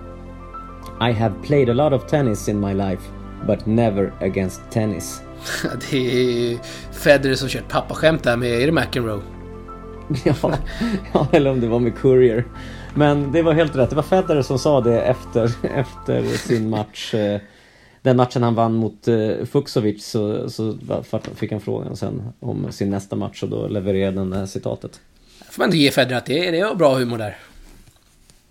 I 1.02 1.12
have 1.12 1.36
played 1.44 1.70
a 1.70 1.74
lot 1.74 2.02
of 2.02 2.10
tennis 2.10 2.50
in 2.50 2.60
my 2.60 2.74
life 2.74 3.04
but 3.48 3.66
never 3.66 4.14
against 4.22 4.62
tennis. 4.72 5.22
Det 5.92 5.98
är 5.98 6.58
Federer 6.94 7.36
som 7.36 7.50
kört 7.50 7.70
pappaskämt 7.70 8.24
där 8.24 8.38
med, 8.38 8.50
är 8.62 8.66
det 8.66 8.72
McEnroe? 8.72 9.22
ja, 10.26 10.36
ja, 11.14 11.28
eller 11.32 11.52
om 11.52 11.60
det 11.60 11.68
var 11.68 11.80
med 11.80 11.98
Courier. 11.98 12.46
Men 12.96 13.32
det 13.32 13.42
var 13.42 13.54
helt 13.54 13.76
rätt. 13.76 13.90
Det 13.90 13.96
var 13.96 14.04
Federer 14.04 14.42
som 14.42 14.60
sa 14.60 14.82
det 14.82 15.02
efter, 15.02 15.52
efter 15.76 16.24
sin 16.24 16.70
match. 16.70 17.14
eh, 17.14 17.42
Den 18.02 18.18
matchen 18.18 18.44
han 18.44 18.56
vann 18.56 18.74
mot 18.74 19.08
eh, 19.08 19.46
Fuxovic 19.52 20.06
så, 20.06 20.50
så 20.50 20.78
fick 21.36 21.52
han 21.52 21.62
frågan 21.62 21.96
sen 21.96 22.22
om 22.40 22.72
sin 22.72 22.90
nästa 22.90 23.16
match 23.16 23.44
och 23.44 23.50
då 23.50 23.68
levererade 23.68 24.20
han 24.20 24.30
det 24.30 24.38
här 24.38 24.46
citatet. 24.46 25.00
Får 25.50 25.62
man 25.62 25.68
inte 25.68 25.78
ge 25.78 25.92
Federer 25.92 26.18
att 26.18 26.26
det 26.26 26.48
är, 26.48 26.52
det 26.52 26.60
är 26.60 26.76
bra 26.76 26.96
humor 26.96 27.18
där. 27.18 27.38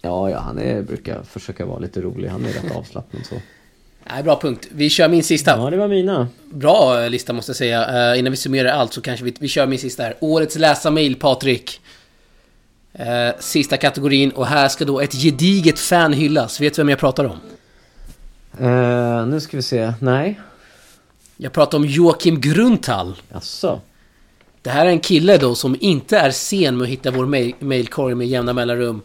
Ja, 0.01 0.31
ja, 0.31 0.39
han 0.39 0.59
är, 0.59 0.83
brukar 0.83 1.23
försöka 1.23 1.67
vara 1.67 1.79
lite 1.79 2.01
rolig. 2.01 2.29
Han 2.29 2.45
är 2.45 2.49
rätt 2.53 2.77
avslappnad 2.77 3.27
så. 3.27 3.35
Nej, 4.11 4.23
bra 4.23 4.41
punkt. 4.41 4.69
Vi 4.71 4.91
kör 4.91 5.09
min 5.09 5.23
sista. 5.23 5.51
Ja, 5.51 5.71
det 5.71 5.77
var 5.77 5.89
mina. 5.89 6.29
Bra 6.51 7.09
lista 7.09 7.33
måste 7.33 7.51
jag 7.51 7.57
säga. 7.57 8.13
Uh, 8.13 8.19
innan 8.19 8.31
vi 8.31 8.37
summerar 8.37 8.69
allt 8.69 8.93
så 8.93 9.01
kanske 9.01 9.25
vi, 9.25 9.35
vi 9.41 9.49
kör 9.49 9.67
min 9.67 9.79
sista 9.79 10.03
här. 10.03 10.17
Årets 10.21 10.57
läsarmail, 10.57 11.17
Patrik. 11.17 11.81
Uh, 13.01 13.41
sista 13.41 13.77
kategorin 13.77 14.31
och 14.31 14.47
här 14.47 14.69
ska 14.69 14.85
då 14.85 15.01
ett 15.01 15.13
gediget 15.13 15.79
fan 15.79 16.13
hyllas. 16.13 16.61
Vet 16.61 16.75
du 16.75 16.83
vem 16.83 16.89
jag 16.89 16.99
pratar 16.99 17.25
om? 17.25 17.39
Eh, 18.61 19.27
nu 19.27 19.41
ska 19.41 19.57
vi 19.57 19.63
se. 19.63 19.93
Nej. 19.99 20.41
Jag 21.37 21.53
pratar 21.53 21.79
om 21.79 21.85
Joakim 21.85 22.41
Grundtall. 22.41 23.15
Jaså? 23.33 23.81
Det 24.63 24.71
här 24.71 24.87
är 24.87 24.91
en 24.91 25.01
kille 25.01 25.37
då 25.37 25.55
som 25.55 25.77
inte 25.81 26.19
är 26.19 26.31
sen 26.31 26.77
med 26.77 26.85
att 26.85 26.89
hitta 26.89 27.11
vår 27.11 27.27
mail 27.27 27.55
mailkorg 27.59 28.15
med 28.15 28.27
jämna 28.27 28.53
mellanrum. 28.53 29.03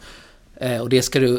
Och 0.82 0.90
det 0.90 1.02
ska, 1.02 1.20
du, 1.20 1.38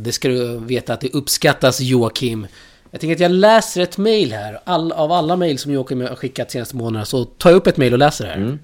det 0.00 0.12
ska 0.12 0.28
du 0.28 0.58
veta 0.58 0.94
att 0.94 1.00
det 1.00 1.14
uppskattas 1.14 1.80
Joakim. 1.80 2.46
Jag 2.90 3.00
tänker 3.00 3.14
att 3.14 3.20
jag 3.20 3.30
läser 3.30 3.80
ett 3.80 3.98
mail 3.98 4.32
här. 4.32 4.60
All, 4.64 4.92
av 4.92 5.12
alla 5.12 5.36
mail 5.36 5.58
som 5.58 5.72
Joakim 5.72 6.00
har 6.00 6.16
skickat 6.16 6.50
senaste 6.50 6.76
månaderna 6.76 7.04
så 7.04 7.24
tar 7.24 7.50
jag 7.50 7.56
upp 7.56 7.66
ett 7.66 7.76
mail 7.76 7.92
och 7.92 7.98
läser 7.98 8.24
det 8.24 8.30
här. 8.30 8.36
Mm. 8.36 8.58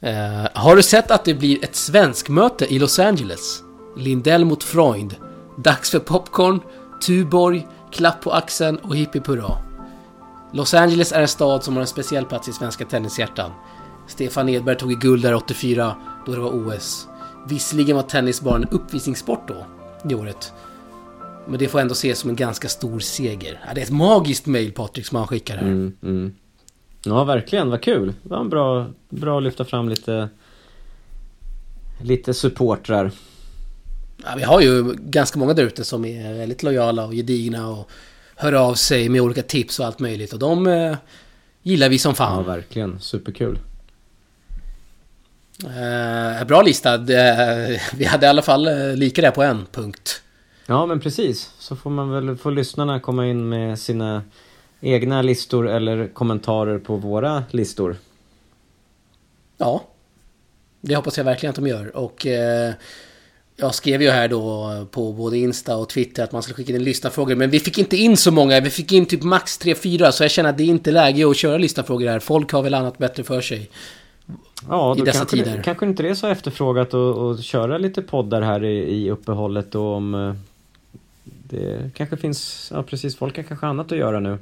Eh, 0.00 0.50
har 0.52 0.76
du 0.76 0.82
sett 0.82 1.10
att 1.10 1.24
det 1.24 1.34
blir 1.34 1.64
ett 1.64 1.76
svensk 1.76 2.28
möte 2.28 2.74
i 2.74 2.78
Los 2.78 2.98
Angeles? 2.98 3.62
Lindell 3.96 4.44
mot 4.44 4.64
Freund. 4.64 5.14
Dags 5.58 5.90
för 5.90 5.98
popcorn, 5.98 6.60
Tuborg, 7.06 7.66
klapp 7.92 8.20
på 8.20 8.32
axeln 8.32 8.78
och 8.78 8.96
hippie 8.96 9.22
hurra. 9.26 9.58
Los 10.52 10.74
Angeles 10.74 11.12
är 11.12 11.20
en 11.20 11.28
stad 11.28 11.64
som 11.64 11.74
har 11.74 11.80
en 11.80 11.86
speciell 11.86 12.24
plats 12.24 12.48
i 12.48 12.52
svenska 12.52 12.84
tennishjärtan. 12.84 13.50
Stefan 14.06 14.48
Edberg 14.48 14.76
tog 14.76 14.92
i 14.92 14.94
guld 14.94 15.22
där 15.22 15.34
84, 15.34 15.96
då 16.26 16.32
det 16.32 16.40
var 16.40 16.50
OS. 16.50 17.08
Visserligen 17.48 17.96
var 17.96 18.02
tennis 18.02 18.40
bara 18.40 18.56
en 18.56 18.68
uppvisningssport 18.70 19.48
då, 19.48 19.66
det 20.02 20.14
året. 20.14 20.52
Men 21.48 21.58
det 21.58 21.68
får 21.68 21.80
ändå 21.80 21.92
ses 21.92 22.18
som 22.18 22.30
en 22.30 22.36
ganska 22.36 22.68
stor 22.68 23.00
seger. 23.00 23.60
Ja, 23.66 23.74
det 23.74 23.80
är 23.80 23.84
ett 23.84 23.90
magiskt 23.90 24.46
mail 24.46 24.72
Patrik 24.72 25.06
som 25.06 25.16
han 25.18 25.26
skickar 25.26 25.56
här. 25.56 25.62
Mm, 25.66 25.92
mm. 26.02 26.34
Ja, 27.04 27.24
verkligen. 27.24 27.70
Vad 27.70 27.82
kul. 27.82 28.14
Det 28.22 28.28
var 28.28 28.40
en 28.40 28.48
bra, 28.48 28.86
bra 29.08 29.36
att 29.36 29.42
lyfta 29.42 29.64
fram 29.64 29.88
lite, 29.88 30.28
lite 32.02 32.34
supportrar. 32.34 33.10
Ja, 34.24 34.34
vi 34.36 34.42
har 34.42 34.60
ju 34.60 34.94
ganska 34.98 35.38
många 35.38 35.54
där 35.54 35.62
ute 35.62 35.84
som 35.84 36.04
är 36.04 36.34
väldigt 36.34 36.62
lojala 36.62 37.04
och 37.06 37.12
gedigna 37.12 37.68
och 37.68 37.90
hör 38.36 38.52
av 38.52 38.74
sig 38.74 39.08
med 39.08 39.20
olika 39.20 39.42
tips 39.42 39.80
och 39.80 39.86
allt 39.86 39.98
möjligt. 39.98 40.32
Och 40.32 40.38
de 40.38 40.66
eh, 40.66 40.96
gillar 41.62 41.88
vi 41.88 41.98
som 41.98 42.10
Ja, 42.10 42.14
fan. 42.14 42.44
verkligen. 42.44 43.00
Superkul. 43.00 43.58
Eh, 45.64 46.46
bra 46.46 46.62
lista. 46.62 46.98
Det, 46.98 47.80
vi 47.96 48.04
hade 48.04 48.26
i 48.26 48.28
alla 48.28 48.42
fall 48.42 48.66
eh, 48.68 48.94
lika 48.96 49.22
där 49.22 49.30
på 49.30 49.42
en 49.42 49.66
punkt. 49.72 50.22
Ja, 50.68 50.86
men 50.86 51.00
precis. 51.00 51.50
Så 51.58 51.76
får 51.76 51.90
man 51.90 52.10
väl 52.10 52.36
få 52.36 52.50
lyssnarna 52.50 53.00
komma 53.00 53.26
in 53.26 53.48
med 53.48 53.78
sina 53.78 54.22
egna 54.80 55.22
listor 55.22 55.68
eller 55.68 56.08
kommentarer 56.08 56.78
på 56.78 56.96
våra 56.96 57.44
listor. 57.50 57.96
Ja. 59.58 59.84
Det 60.80 60.96
hoppas 60.96 61.18
jag 61.18 61.24
verkligen 61.24 61.50
att 61.50 61.56
de 61.56 61.66
gör. 61.66 61.96
Och 61.96 62.26
eh, 62.26 62.74
jag 63.56 63.74
skrev 63.74 64.02
ju 64.02 64.10
här 64.10 64.28
då 64.28 64.70
på 64.90 65.12
både 65.12 65.38
Insta 65.38 65.76
och 65.76 65.88
Twitter 65.88 66.24
att 66.24 66.32
man 66.32 66.42
skulle 66.42 66.56
skicka 66.56 66.72
in 66.72 66.84
lyssnarfrågor. 66.84 67.34
Men 67.34 67.50
vi 67.50 67.60
fick 67.60 67.78
inte 67.78 67.96
in 67.96 68.16
så 68.16 68.30
många. 68.30 68.60
Vi 68.60 68.70
fick 68.70 68.92
in 68.92 69.06
typ 69.06 69.22
max 69.22 69.60
3-4. 69.60 70.10
Så 70.10 70.24
jag 70.24 70.30
känner 70.30 70.50
att 70.50 70.58
det 70.58 70.62
är 70.62 70.68
inte 70.68 70.90
läge 70.90 71.30
att 71.30 71.36
köra 71.36 71.58
lyssnarfrågor 71.58 72.08
här. 72.08 72.18
Folk 72.18 72.52
har 72.52 72.62
väl 72.62 72.74
annat 72.74 72.98
bättre 72.98 73.24
för 73.24 73.40
sig. 73.40 73.70
Ja, 74.68 74.94
I 74.94 74.98
då 74.98 75.04
dessa 75.04 75.18
kanske, 75.18 75.36
tider. 75.36 75.62
Kanske 75.62 75.86
inte 75.86 76.02
det 76.02 76.08
är 76.08 76.14
så 76.14 76.26
efterfrågat 76.26 76.94
att, 76.94 77.16
att 77.16 77.42
köra 77.42 77.78
lite 77.78 78.02
poddar 78.02 78.42
här 78.42 78.64
i, 78.64 78.78
i 78.78 79.10
uppehållet 79.10 79.74
och 79.74 79.94
om 79.94 80.14
eh, 80.14 80.34
det 81.50 81.90
kanske 81.96 82.16
finns, 82.16 82.70
ja 82.74 82.82
precis, 82.82 83.16
folk 83.16 83.36
har 83.36 83.42
kanske 83.42 83.66
annat 83.66 83.92
att 83.92 83.98
göra 83.98 84.20
nu. 84.20 84.38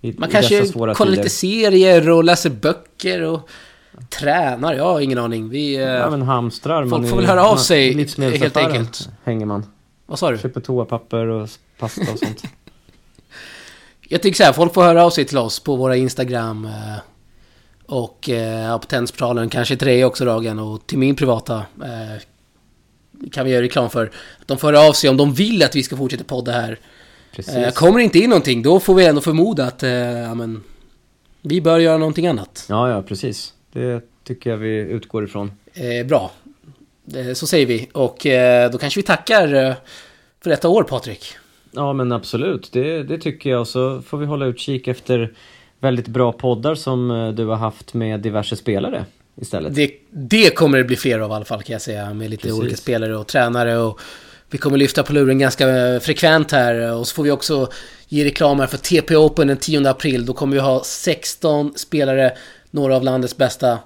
I, 0.00 0.12
Man 0.12 0.28
i 0.28 0.32
kanske 0.32 0.68
kollar 0.72 0.94
tider. 0.94 1.10
lite 1.10 1.28
serier 1.28 2.10
och 2.10 2.24
läser 2.24 2.50
böcker 2.50 3.22
och 3.22 3.48
tränar. 4.08 4.74
Jag 4.74 4.84
har 4.84 5.00
ingen 5.00 5.18
aning. 5.18 5.48
Vi... 5.48 5.74
eh, 5.76 5.82
Ja 5.82 6.10
men 6.10 6.22
hamstrar 6.22 6.86
Folk 6.86 7.08
får 7.08 7.16
väl 7.16 7.26
höra 7.26 7.44
av 7.44 7.56
sig, 7.56 7.94
helt 8.38 8.56
enkelt. 8.56 9.08
hänger 9.24 9.46
man. 9.46 9.64
Vad 10.06 10.18
sa 10.18 10.30
du? 10.30 10.38
Köper 10.38 10.60
toapapper 10.60 11.26
och 11.26 11.48
pasta 11.78 12.00
och 12.12 12.18
sånt. 12.18 12.42
Jag 14.10 14.22
tycker 14.22 14.36
så 14.36 14.44
här, 14.44 14.52
folk 14.52 14.74
får 14.74 14.82
höra 14.82 15.04
av 15.04 15.10
sig 15.10 15.24
till 15.24 15.38
oss 15.38 15.60
på 15.60 15.76
våra 15.76 15.96
Instagram. 15.96 16.64
eh, 16.64 16.72
Och 17.86 18.28
eh, 18.30 18.68
ja, 18.70 18.78
på 18.78 18.86
Tennisportalen, 18.86 19.48
kanske 19.48 19.76
till 19.76 19.86
dig 19.88 20.04
också 20.04 20.24
Dagen 20.24 20.58
och 20.58 20.86
till 20.86 20.98
min 20.98 21.14
privata. 21.16 21.62
Kan 23.32 23.44
vi 23.44 23.52
göra 23.52 23.62
reklam 23.62 23.90
för. 23.90 24.06
Att 24.40 24.48
de 24.48 24.58
får 24.58 24.88
av 24.88 24.92
sig 24.92 25.10
om 25.10 25.16
de 25.16 25.34
vill 25.34 25.62
att 25.62 25.76
vi 25.76 25.82
ska 25.82 25.96
fortsätta 25.96 26.24
podda 26.24 26.52
här. 26.52 26.78
Eh, 27.36 27.70
Kommer 27.70 27.98
det 27.98 28.04
inte 28.04 28.18
in 28.18 28.30
någonting, 28.30 28.62
då 28.62 28.80
får 28.80 28.94
vi 28.94 29.06
ändå 29.06 29.20
förmoda 29.20 29.64
att 29.64 29.82
eh, 29.82 29.90
ja, 29.90 30.34
men, 30.34 30.62
vi 31.42 31.60
bör 31.60 31.78
göra 31.78 31.98
någonting 31.98 32.26
annat. 32.26 32.66
Ja, 32.68 32.90
ja 32.90 33.02
precis. 33.02 33.52
Det 33.72 34.00
tycker 34.24 34.50
jag 34.50 34.56
vi 34.56 34.76
utgår 34.76 35.24
ifrån. 35.24 35.52
Eh, 35.74 36.06
bra. 36.06 36.30
Eh, 37.14 37.32
så 37.32 37.46
säger 37.46 37.66
vi. 37.66 37.88
Och 37.92 38.26
eh, 38.26 38.70
då 38.70 38.78
kanske 38.78 38.98
vi 38.98 39.04
tackar 39.04 39.54
eh, 39.54 39.74
för 40.40 40.50
detta 40.50 40.68
år, 40.68 40.82
Patrik. 40.82 41.36
Ja, 41.70 41.92
men 41.92 42.12
absolut. 42.12 42.72
Det, 42.72 43.02
det 43.02 43.18
tycker 43.18 43.50
jag. 43.50 43.66
Så 43.66 44.02
får 44.02 44.18
vi 44.18 44.26
hålla 44.26 44.46
utkik 44.46 44.88
efter 44.88 45.32
väldigt 45.80 46.08
bra 46.08 46.32
poddar 46.32 46.74
som 46.74 47.10
eh, 47.10 47.28
du 47.28 47.46
har 47.46 47.56
haft 47.56 47.94
med 47.94 48.20
diverse 48.20 48.56
spelare 48.56 49.04
istället. 49.40 49.74
Det, 49.74 49.90
det 50.10 50.54
kommer 50.54 50.78
det 50.78 50.84
bli 50.84 50.96
fler 50.96 51.18
av 51.18 51.30
i 51.30 51.34
alla 51.34 51.44
fall 51.44 51.62
kan 51.62 51.72
jag 51.72 51.82
säga. 51.82 52.14
Med 52.14 52.30
lite 52.30 52.42
Precis. 52.42 52.58
olika 52.58 52.76
spelare 52.76 53.16
och 53.16 53.26
tränare. 53.26 53.78
Och 53.78 54.00
vi 54.50 54.58
kommer 54.58 54.78
lyfta 54.78 55.02
på 55.02 55.12
luren 55.12 55.38
ganska 55.38 55.68
eh, 55.68 56.00
frekvent 56.00 56.52
här. 56.52 56.94
Och 56.94 57.08
så 57.08 57.14
får 57.14 57.22
vi 57.22 57.30
också 57.30 57.68
ge 58.08 58.24
reklam 58.24 58.60
här 58.60 58.66
för 58.66 58.78
TP 58.78 59.16
Open 59.16 59.46
den 59.46 59.56
10 59.56 59.88
april. 59.88 60.26
Då 60.26 60.32
kommer 60.32 60.54
vi 60.54 60.60
ha 60.60 60.82
16 60.84 61.72
spelare, 61.76 62.32
några 62.70 62.96
av 62.96 63.04
landets 63.04 63.36
bästa. 63.36 63.78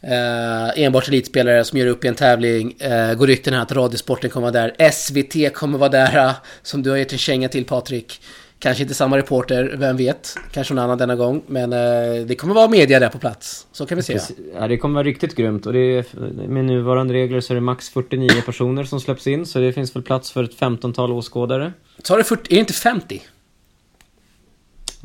Eh, 0.00 0.84
enbart 0.84 1.08
elitspelare 1.08 1.64
som 1.64 1.78
gör 1.78 1.86
upp 1.86 2.04
i 2.04 2.08
en 2.08 2.14
tävling. 2.14 2.72
Eh, 2.80 3.14
går 3.14 3.26
rykten 3.26 3.54
här 3.54 3.62
att 3.62 3.72
Radiosporten 3.72 4.30
kommer 4.30 4.52
vara 4.52 4.68
där. 4.68 4.90
SVT 4.90 5.54
kommer 5.54 5.78
vara 5.78 5.90
där, 5.90 6.16
eh, 6.16 6.32
som 6.62 6.82
du 6.82 6.90
har 6.90 6.96
gett 6.96 7.12
en 7.12 7.18
känga 7.18 7.48
till 7.48 7.64
Patrik. 7.64 8.20
Kanske 8.60 8.82
inte 8.82 8.94
samma 8.94 9.16
reporter, 9.18 9.74
vem 9.78 9.96
vet? 9.96 10.36
Kanske 10.52 10.74
någon 10.74 10.84
annan 10.84 10.98
denna 10.98 11.16
gång. 11.16 11.42
Men 11.46 11.72
eh, 11.72 12.26
det 12.26 12.34
kommer 12.34 12.54
vara 12.54 12.68
media 12.68 13.00
där 13.00 13.08
på 13.08 13.18
plats. 13.18 13.66
Så 13.72 13.86
kan 13.86 13.96
vi 13.96 14.02
se. 14.02 14.20
Ja, 14.54 14.68
det 14.68 14.78
kommer 14.78 14.94
vara 14.94 15.04
riktigt 15.04 15.36
grymt. 15.36 15.66
Och 15.66 15.72
det 15.72 15.78
är, 15.78 16.04
med 16.48 16.64
nuvarande 16.64 17.14
regler 17.14 17.40
så 17.40 17.52
är 17.52 17.54
det 17.54 17.60
max 17.60 17.88
49 17.88 18.28
personer 18.46 18.84
som 18.84 19.00
släpps 19.00 19.26
in. 19.26 19.46
Så 19.46 19.58
det 19.58 19.72
finns 19.72 19.96
väl 19.96 20.02
plats 20.02 20.30
för 20.30 20.44
ett 20.44 20.56
15-tal 20.56 21.12
åskådare. 21.12 21.72
Så 22.02 22.14
är 22.14 22.18
det 22.18 22.24
40, 22.24 22.52
är 22.52 22.54
det 22.54 22.60
inte 22.60 22.72
50? 22.72 23.22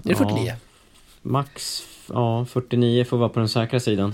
Är 0.03 0.09
det 0.09 0.15
49? 0.15 0.45
Ja, 0.47 0.55
max, 1.21 1.83
ja 2.07 2.45
49 2.45 3.05
får 3.05 3.17
vara 3.17 3.29
på 3.29 3.39
den 3.39 3.49
säkra 3.49 3.79
sidan. 3.79 4.13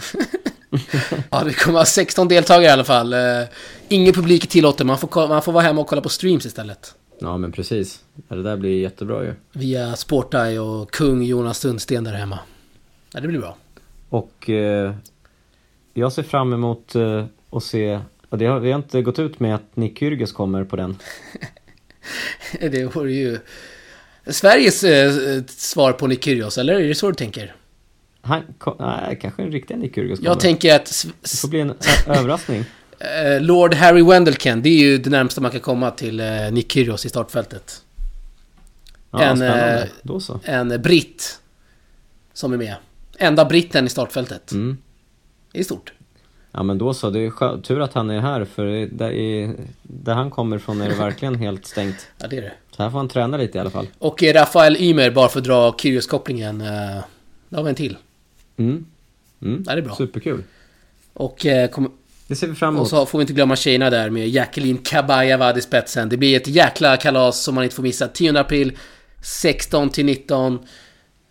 ja, 1.29 1.43
det 1.43 1.53
kommer 1.53 1.73
vara 1.73 1.85
16 1.85 2.27
deltagare 2.27 2.65
i 2.65 2.69
alla 2.69 2.83
fall. 2.83 3.13
Uh, 3.13 3.43
ingen 3.87 4.13
publik 4.13 4.43
är 4.43 4.47
tillåten. 4.47 4.87
Man 4.87 4.97
får, 4.97 5.27
man 5.27 5.41
får 5.41 5.51
vara 5.51 5.63
hemma 5.63 5.81
och 5.81 5.87
kolla 5.87 6.01
på 6.01 6.09
streams 6.09 6.45
istället. 6.45 6.95
Ja, 7.19 7.37
men 7.37 7.51
precis. 7.51 8.03
det 8.27 8.43
där 8.43 8.57
blir 8.57 8.81
jättebra 8.81 9.23
ju. 9.23 9.33
Via 9.51 9.95
Sporteye 9.95 10.59
och 10.59 10.91
kung 10.91 11.23
Jonas 11.23 11.59
Sundsten 11.59 12.03
där 12.03 12.13
hemma. 12.13 12.39
Ja, 13.13 13.19
det 13.19 13.27
blir 13.27 13.39
bra. 13.39 13.57
Och 14.09 14.49
eh, 14.49 14.93
jag 15.93 16.13
ser 16.13 16.23
fram 16.23 16.53
emot 16.53 16.95
eh, 16.95 17.25
att 17.49 17.63
se... 17.63 17.99
Och 18.29 18.37
det 18.37 18.45
har, 18.45 18.59
vi 18.59 18.71
har 18.71 18.79
inte 18.79 19.01
gått 19.01 19.19
ut 19.19 19.39
med 19.39 19.55
att 19.55 19.75
Nick 19.75 19.99
Kyrgios 19.99 20.31
kommer 20.31 20.63
på 20.63 20.75
den. 20.75 20.97
det 22.59 22.95
vore 22.95 23.11
ju... 23.11 23.39
Sveriges 24.27 24.83
eh, 24.83 25.43
svar 25.47 25.93
på 25.93 26.07
Nick 26.07 26.23
Kyrgios, 26.23 26.57
eller 26.57 26.73
är 26.73 26.87
det 26.87 26.95
så 26.95 27.07
du 27.07 27.15
tänker? 27.15 27.55
Han, 28.21 28.43
nej, 28.79 29.19
kanske 29.21 29.43
en 29.43 29.51
riktig 29.51 29.77
Nick 29.77 29.95
Kyrgios 29.95 30.19
kommer. 30.19 30.29
Jag 30.29 30.39
tänker 30.39 30.75
att... 30.75 31.05
Det 31.21 31.37
får 31.37 31.47
bli 31.47 31.59
en 31.59 31.73
överraskning. 32.07 32.65
Eh, 32.99 33.41
Lord 33.41 33.73
Harry 33.73 34.03
Wendelken, 34.03 34.61
det 34.61 34.69
är 34.69 34.79
ju 34.79 34.97
det 34.97 35.09
närmsta 35.09 35.41
man 35.41 35.51
kan 35.51 35.59
komma 35.59 35.91
till 35.91 36.19
eh, 36.19 36.51
Nick 36.51 36.71
Kyrgios 36.71 37.05
i 37.05 37.09
startfältet. 37.09 37.81
Ja, 39.11 39.21
en, 39.21 39.41
eh, 39.41 39.83
en 40.43 40.81
britt 40.81 41.39
som 42.33 42.53
är 42.53 42.57
med. 42.57 42.75
Enda 43.17 43.45
britten 43.45 43.85
i 43.85 43.89
startfältet. 43.89 44.51
Mm. 44.51 44.77
Det 45.51 45.59
är 45.59 45.63
stort. 45.63 45.93
Ja 46.51 46.63
men 46.63 46.77
då 46.77 46.93
så, 46.93 47.09
det 47.09 47.19
är 47.19 47.61
tur 47.61 47.81
att 47.81 47.93
han 47.93 48.09
är 48.09 48.19
här 48.19 48.45
för 48.45 48.65
där, 48.91 49.11
är, 49.11 49.55
där 49.83 50.13
han 50.13 50.31
kommer 50.31 50.55
ifrån 50.55 50.81
är 50.81 50.89
det 50.89 50.95
verkligen 50.99 51.35
helt 51.35 51.65
stängt. 51.65 52.07
Ja 52.17 52.27
det 52.27 52.37
är 52.37 52.41
det. 52.41 52.53
Så 52.75 52.83
här 52.83 52.89
får 52.89 52.97
han 52.97 53.09
träna 53.09 53.37
lite 53.37 53.57
i 53.57 53.61
alla 53.61 53.69
fall. 53.69 53.87
Och 53.99 54.23
Rafael 54.23 54.77
Ymer, 54.79 55.11
bara 55.11 55.29
för 55.29 55.39
att 55.39 55.45
dra 55.45 55.75
Kyrgios-kopplingen. 55.77 56.63
Då 57.49 57.57
har 57.57 57.63
vi 57.63 57.69
en 57.69 57.75
till. 57.75 57.97
Mm. 58.57 58.85
Mm. 59.41 59.63
Ja, 59.67 59.75
det 59.75 59.81
är 59.81 59.85
bra. 59.85 59.95
Superkul. 59.95 60.43
Och 61.13 61.45
eh, 61.45 61.69
kom, 61.69 61.91
det 62.29 62.35
ser 62.35 62.47
vi 62.47 62.55
fram 62.55 62.73
emot. 62.73 62.81
Och 62.81 62.87
så 62.87 63.05
får 63.05 63.17
vi 63.17 63.23
inte 63.23 63.33
glömma 63.33 63.55
tjejerna 63.55 63.89
där 63.89 64.09
med 64.09 64.29
Jacqueline 64.29 64.77
Kabayavad 64.77 65.57
i 65.57 65.61
spetsen. 65.61 66.09
Det 66.09 66.17
blir 66.17 66.37
ett 66.37 66.47
jäkla 66.47 66.97
kalas 66.97 67.43
som 67.43 67.55
man 67.55 67.63
inte 67.63 67.75
får 67.75 67.83
missa. 67.83 68.07
10 68.07 68.39
april 68.39 68.77
16 69.21 69.89
till 69.89 70.05
19. 70.05 70.59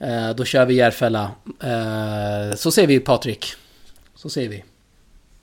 Eh, 0.00 0.30
då 0.36 0.44
kör 0.44 0.66
vi 0.66 0.74
Järfälla. 0.74 1.30
Eh, 1.62 2.56
så 2.56 2.70
säger 2.70 2.88
vi 2.88 3.00
Patrik. 3.00 3.54
Så 4.14 4.28
säger 4.28 4.48
vi. 4.48 4.64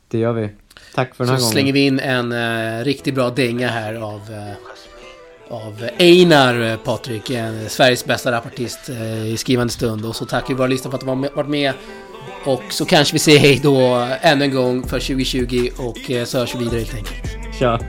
Det 0.07 0.17
gör 0.17 0.33
vi. 0.33 0.49
Tack 0.95 1.15
för 1.15 1.23
den 1.23 1.33
här 1.33 1.37
så 1.37 1.41
gången. 1.41 1.49
Så 1.49 1.51
slänger 1.51 1.73
vi 1.73 1.85
in 1.85 1.99
en 1.99 2.31
eh, 2.31 2.83
riktigt 2.83 3.15
bra 3.15 3.29
dänga 3.29 3.67
här 3.67 3.93
av, 3.93 4.21
av 5.49 5.89
Einar 5.97 6.77
Patrik. 6.77 7.31
Sveriges 7.67 8.05
bästa 8.05 8.31
rapartist 8.31 8.89
i 9.25 9.37
skrivande 9.37 9.73
stund. 9.73 10.05
Och 10.05 10.15
så 10.15 10.25
tackar 10.25 10.47
vi 10.47 10.53
våra 10.53 10.67
lyssnare 10.67 10.91
för 10.91 10.97
att 10.97 11.05
de 11.05 11.23
har 11.23 11.35
varit 11.35 11.49
med 11.49 11.73
och 12.45 12.63
så 12.69 12.85
kanske 12.85 13.13
vi 13.13 13.19
säger 13.19 13.39
hej 13.39 13.59
då 13.63 14.07
ännu 14.21 14.45
en 14.45 14.51
gång 14.51 14.83
för 14.83 14.99
2020 14.99 15.69
och 15.77 16.11
eh, 16.11 16.25
så 16.25 16.37
hörs 16.37 16.55
vi 16.55 16.59
vidare 16.59 16.79
helt 16.79 16.95
enkelt. 16.95 17.55
Tja! 17.59 17.79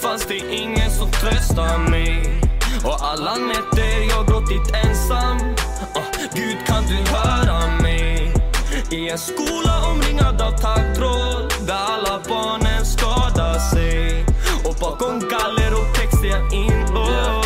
Fanns 0.00 0.26
det 0.26 0.54
ingen 0.54 0.90
som 0.90 1.10
tröstar 1.10 1.90
mig? 1.90 2.40
Och 2.84 3.04
alla 3.04 3.34
nätter 3.34 4.08
jag 4.08 4.26
gråtit 4.26 4.74
ensam. 4.84 5.36
Oh, 5.94 6.02
Gud 6.34 6.56
kan 6.66 6.84
du 6.86 7.10
höra 7.12 7.82
mig? 7.82 8.32
I 8.90 9.08
en 9.08 9.18
skola 9.18 9.90
omringad 9.90 10.42
av 10.42 10.50
taggtråd 10.50 11.54
där 11.66 11.74
alla 11.74 12.22
barnen 12.28 12.84
skadar 12.86 13.58
sig. 13.58 14.24
Och 14.64 14.74
bakom 14.80 15.18
galler 15.18 15.72
och 15.72 15.94
text 15.96 16.24
är 16.24 16.28
jag 16.28 16.54
inlåst. 16.54 17.10
Det 17.10 17.45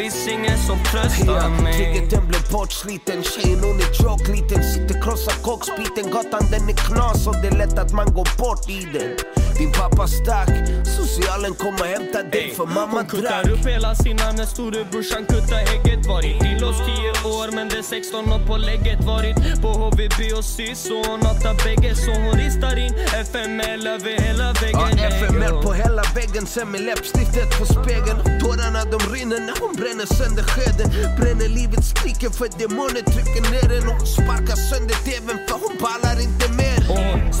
finns 0.00 0.28
ingen 0.28 0.58
som 0.58 0.78
tröstar 0.78 1.62
mig. 1.62 1.72
Tryggheten 1.72 2.28
blev 2.28 2.40
bortsliten. 2.52 3.22
Tjejen 3.22 3.60
hon 3.60 3.76
är 3.76 3.92
tjockliten 3.92 4.62
Sitter 4.62 5.02
krossar 5.02 5.42
koksbiten. 5.42 6.10
Gatan 6.12 6.44
den 6.50 6.68
är 6.68 6.76
knas 6.86 7.26
och 7.26 7.36
det 7.42 7.48
är 7.48 7.58
lätt 7.58 7.78
att 7.78 7.92
man 7.92 8.06
går 8.06 8.28
bort 8.38 8.68
i 8.68 8.80
den 8.94 9.10
din 9.60 9.72
pappa 9.72 10.06
stack, 10.06 10.50
socialen 10.84 11.54
kom 11.54 11.74
och 11.74 11.90
hämtade 11.94 12.30
dig 12.30 12.54
för 12.56 12.66
mamma 12.66 12.96
Hon 13.00 13.06
kuttar 13.06 13.50
upp 13.50 13.66
hela 13.66 13.94
sina 13.94 14.32
när 14.32 14.44
storebrorsan 14.44 15.26
kuttar 15.26 15.60
hägget. 15.70 16.06
Varit 16.06 16.44
inlåst 16.44 16.82
10 16.86 17.30
år 17.38 17.54
men 17.56 17.68
det 17.68 17.78
är 17.78 17.82
16 17.82 18.32
år 18.32 18.46
på 18.46 18.56
lägget 18.56 19.00
Varit 19.04 19.36
på 19.62 19.68
HVB 19.68 20.20
och 20.38 20.44
SYS 20.44 20.90
och 20.90 21.06
hon 21.06 21.20
hatar 21.26 21.54
bägge. 21.64 21.94
Så 22.04 22.10
hon 22.24 22.34
ristar 22.44 22.76
in 22.84 22.94
FML 23.28 23.86
över 23.86 24.12
hela 24.26 24.52
väggen. 24.62 24.98
Ja, 25.00 25.08
FML 25.20 25.54
på 25.62 25.72
hela 25.72 26.02
väggen. 26.14 26.46
Sen 26.46 26.68
med 26.70 26.80
läppstiftet 26.80 27.50
på 27.58 27.64
spegeln. 27.64 28.18
Tårarna 28.42 28.80
de 28.94 28.98
rinner 29.14 29.40
när 29.48 29.56
hon 29.62 29.72
bränner 29.80 30.06
sönder 30.18 30.44
skeden. 30.52 30.86
Bränner 31.18 31.48
livet 31.58 31.84
skriker 31.92 32.30
för 32.38 32.48
demoner 32.62 33.02
trycker 33.14 33.42
ner 33.54 33.68
den 33.74 33.88
Och 33.90 33.96
hon 34.00 34.06
sparkar 34.06 34.56
sönder 34.70 34.98
TVn. 35.06 35.38
För 35.48 35.58
hon 35.64 35.74
pallar 35.84 36.16
inte 36.26 36.44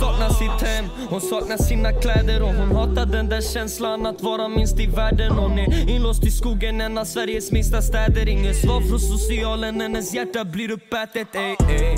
saknar 0.00 0.30
sitt 0.30 0.68
hem, 0.68 0.84
hon 1.10 1.20
saknar 1.20 1.56
sina 1.56 1.92
kläder 1.92 2.42
och 2.42 2.54
hon 2.54 2.76
hatar 2.76 3.06
den 3.06 3.28
där 3.28 3.40
känslan 3.40 4.06
att 4.06 4.22
vara 4.22 4.48
minst 4.48 4.80
i 4.80 4.86
världen. 4.86 5.32
Hon 5.32 5.58
är 5.58 5.90
inlåst 5.90 6.24
i 6.24 6.30
skogen, 6.30 6.80
en 6.80 6.98
av 6.98 7.04
Sveriges 7.04 7.52
minsta 7.52 7.82
städer. 7.82 8.28
Inget 8.28 8.56
svar 8.56 8.80
från 8.80 9.00
socialen, 9.00 9.80
hennes 9.80 10.14
hjärta 10.14 10.44
blir 10.44 10.70
uppätet. 10.70 11.34
Ey, 11.34 11.56
ey. 11.68 11.94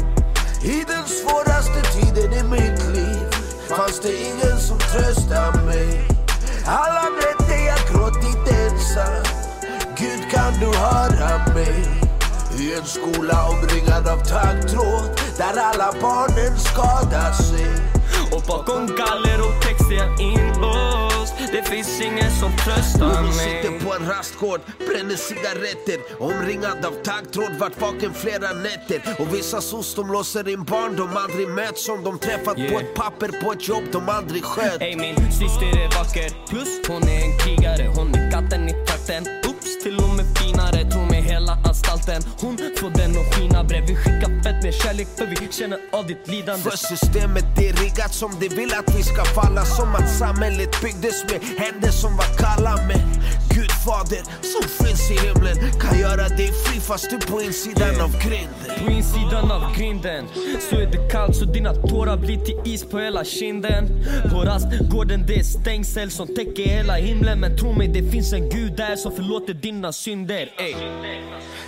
I 0.65 0.85
den 0.93 1.05
svåraste 1.07 1.81
tiden 1.97 2.33
i 2.33 2.43
mitt 2.51 2.97
liv 2.97 3.27
fanns 3.69 4.01
det 4.01 4.12
ingen 4.31 4.59
som 4.59 4.79
tröstade 4.79 5.62
mig. 5.67 5.88
Alla 6.67 7.05
nätter 7.17 7.67
jag 7.67 7.81
gråtit 7.91 8.43
ensam. 8.62 9.25
Gud 9.99 10.31
kan 10.31 10.53
du 10.61 10.79
höra 10.79 11.55
mig? 11.55 12.12
I 12.61 12.75
en 12.75 12.85
skola 12.85 13.49
omringad 13.49 14.09
av 14.09 14.25
taggtråd 14.25 15.21
där 15.37 15.61
alla 15.61 15.95
barnen 16.01 16.59
skadar 16.59 17.33
sig 17.33 17.93
och 18.33 18.43
bakom 18.49 18.87
galler 18.87 19.38
och 19.41 19.62
text 19.62 19.91
är 19.91 19.95
jag 19.95 20.21
inlåst 20.21 21.35
Det 21.53 21.62
finns 21.62 22.01
ingen 22.01 22.31
som 22.31 22.51
tröstar 22.65 23.23
mig. 23.23 23.33
sitter 23.33 23.85
på 23.85 23.95
en 23.95 24.09
rastgård, 24.09 24.61
bränner 24.79 25.17
cigaretter 25.17 25.99
Omringad 26.21 26.85
av 26.85 26.95
taggtråd, 27.05 27.53
vart 27.61 27.81
vaken 27.81 28.15
flera 28.15 28.53
nätter. 28.53 29.03
Och 29.19 29.35
vissa 29.35 29.61
sos 29.61 29.95
de 29.95 30.12
låser 30.12 30.49
in 30.49 30.65
barn 30.65 30.97
de 30.97 31.17
aldrig 31.17 31.49
mött 31.49 31.79
Som 31.79 32.05
de 32.05 32.19
träffat 32.19 32.59
yeah. 32.59 32.73
på 32.73 32.81
ett 32.81 32.95
papper 32.95 33.31
på 33.43 33.53
ett 33.53 33.69
jobb 33.69 33.85
de 33.93 34.09
aldrig 34.09 34.45
skött 34.45 34.83
Ey 34.83 34.97
min 34.97 35.17
syster 35.17 35.71
är 35.83 35.88
vacker, 35.99 36.31
plus 36.49 36.88
hon 36.88 37.03
är 37.03 37.25
en 37.25 37.38
krigare. 37.38 37.93
Hon 37.97 38.02
kärlek 44.93 45.09
för 45.17 45.27
vi 45.27 45.53
känner 45.53 45.79
av 45.93 46.07
ditt 46.07 46.29
lidande. 46.29 46.63
För 46.63 46.77
systemet 46.77 47.45
är 47.59 47.73
riggat 47.83 48.15
som 48.15 48.31
det 48.41 48.49
vill 48.49 48.73
att 48.75 48.95
vi 48.99 49.03
ska 49.03 49.25
falla. 49.25 49.65
Som 49.65 49.95
att 49.95 50.11
samhället 50.19 50.83
byggdes 50.83 51.25
med 51.25 51.41
händer 51.59 51.91
som 51.91 52.17
var 52.17 52.39
kalla. 52.39 52.77
Men 52.89 53.01
Gud 53.55 53.73
fader 53.85 54.23
som 54.53 54.87
finns 54.87 55.11
i 55.11 55.27
himlen 55.27 55.57
kan 55.81 55.99
göra 55.99 56.29
dig 56.29 56.53
fri 56.65 56.81
fast 56.81 57.11
du 57.11 57.19
på 57.19 57.43
insidan 57.43 58.01
av 58.01 58.13
grinden. 58.25 58.87
På 58.87 58.93
insidan 58.93 59.51
av 59.53 59.77
grinden. 59.77 60.27
Så 60.71 60.77
är 60.77 60.87
det 60.87 61.11
kallt 61.11 61.37
så 61.37 61.45
dina 61.45 61.75
tårar 61.75 62.17
blir 62.17 62.41
till 62.41 62.73
is 62.73 62.85
på 62.85 62.99
hela 62.99 63.25
kinden. 63.25 63.89
På 64.31 64.45
rastgården 64.45 65.27
det 65.27 65.35
är 65.35 65.43
stängsel 65.43 66.11
som 66.11 66.27
täcker 66.27 66.67
hela 66.67 66.95
himlen. 66.95 67.41
Men 67.41 67.59
tro 67.59 67.73
mig 67.73 67.89
det 67.89 68.11
finns 68.11 68.33
en 68.33 68.49
gud 68.51 68.77
där 68.77 68.97
som 68.97 69.13
förlåter 69.13 69.55
dina 69.55 69.93
synder. 69.93 70.49
Ey. 70.59 70.75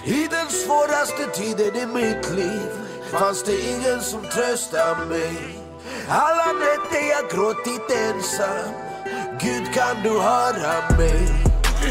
I 0.07 0.29
den 0.31 0.49
svåraste 0.49 1.41
tiden 1.41 1.77
i 1.77 1.87
mitt 1.87 2.37
liv 2.37 2.84
fanns 3.11 3.43
det 3.43 3.61
ingen 3.61 4.01
som 4.01 4.23
tröstade 4.23 5.07
mig. 5.07 5.59
Alla 6.09 6.53
nätter 6.53 7.09
jag 7.09 7.31
gråtit 7.31 7.91
ensam. 7.91 8.75
Gud 9.41 9.75
kan 9.75 10.03
du 10.03 10.21
höra 10.21 10.97
mig? 10.99 11.29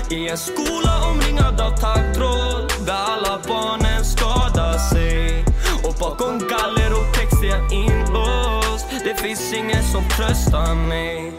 I 0.09 0.29
en 0.29 0.37
skola 0.37 1.09
omringad 1.11 1.61
av 1.61 1.77
taggtråd 1.77 2.73
där 2.85 2.93
alla 2.93 3.41
barnen 3.47 4.05
skadar 4.05 4.77
sig. 4.77 5.45
Och 5.83 5.95
bakom 5.99 6.39
galler 6.39 6.91
och 6.91 7.13
text 7.13 7.43
är 7.43 7.47
jag 7.47 7.73
inlåst. 7.73 8.85
Det 9.03 9.15
finns 9.15 9.53
ingen 9.53 9.83
som 9.83 10.03
tröstar 10.09 10.75
mig. 10.75 11.33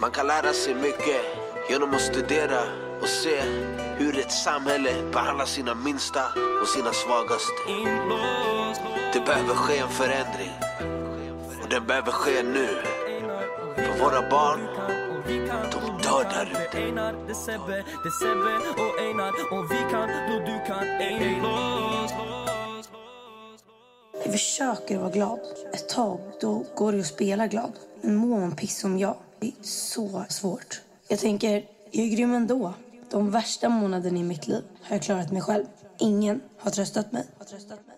Man 0.00 0.10
kan 0.10 0.26
lära 0.26 0.52
sig 0.52 0.74
mycket 0.74 1.20
genom 1.70 1.94
att 1.94 2.00
studera 2.00 2.62
och 3.02 3.08
se 3.08 3.42
hur 3.98 4.18
ett 4.18 4.32
samhälle 4.32 4.90
behandlar 5.12 5.46
sina 5.46 5.74
minsta 5.74 6.22
och 6.62 6.68
sina 6.68 6.92
svagaste. 6.92 7.52
Inlåst. 7.68 8.93
Det 9.14 9.20
behöver 9.20 9.54
ske 9.54 9.78
en 9.78 9.88
förändring. 9.88 10.50
Och 11.62 11.68
den 11.68 11.86
behöver 11.86 12.12
ske 12.12 12.42
nu. 12.42 12.68
För 13.76 13.98
våra 13.98 14.30
barn, 14.30 14.60
de 15.72 16.02
dör 16.02 16.24
där 16.24 16.46
ute. 16.46 16.78
Einar, 16.78 17.12
det 17.26 17.30
är 17.30 17.34
Sebbe, 17.34 17.84
det 18.02 18.08
är 18.08 18.18
Sebbe 18.20 18.82
och 18.82 19.00
Einar. 19.00 19.32
Om 19.52 19.68
vi 19.68 19.76
kan, 19.90 20.08
då 20.28 20.38
du 20.38 20.66
kan. 20.66 20.86
Jag 24.24 24.32
försöker 24.32 24.98
vara 24.98 25.10
glad. 25.10 25.40
Ett 25.72 25.88
tag 25.88 26.20
då 26.40 26.64
går 26.76 26.92
det 26.92 27.00
att 27.00 27.06
spela 27.06 27.46
glad. 27.46 27.72
Men 28.00 28.16
mår 28.16 28.40
man 28.40 28.56
piss 28.56 28.78
som 28.78 28.98
jag, 28.98 29.16
det 29.40 29.46
är 29.46 29.62
så 29.62 30.24
svårt. 30.28 30.80
Jag 31.08 31.18
tänker, 31.18 31.64
jag 31.90 32.06
är 32.06 32.16
grym 32.16 32.34
ändå. 32.34 32.74
De 33.10 33.30
värsta 33.30 33.68
månaderna 33.68 34.18
i 34.18 34.22
mitt 34.22 34.46
liv 34.46 34.62
har 34.82 34.96
jag 34.96 35.02
klarat 35.02 35.32
mig 35.32 35.42
själv. 35.42 35.64
Ingen 35.98 36.40
har 36.58 36.70
tröstat 36.70 37.12
mig. 37.12 37.26
Har 37.38 37.44
tröstat 37.44 37.86
mig. 37.86 37.93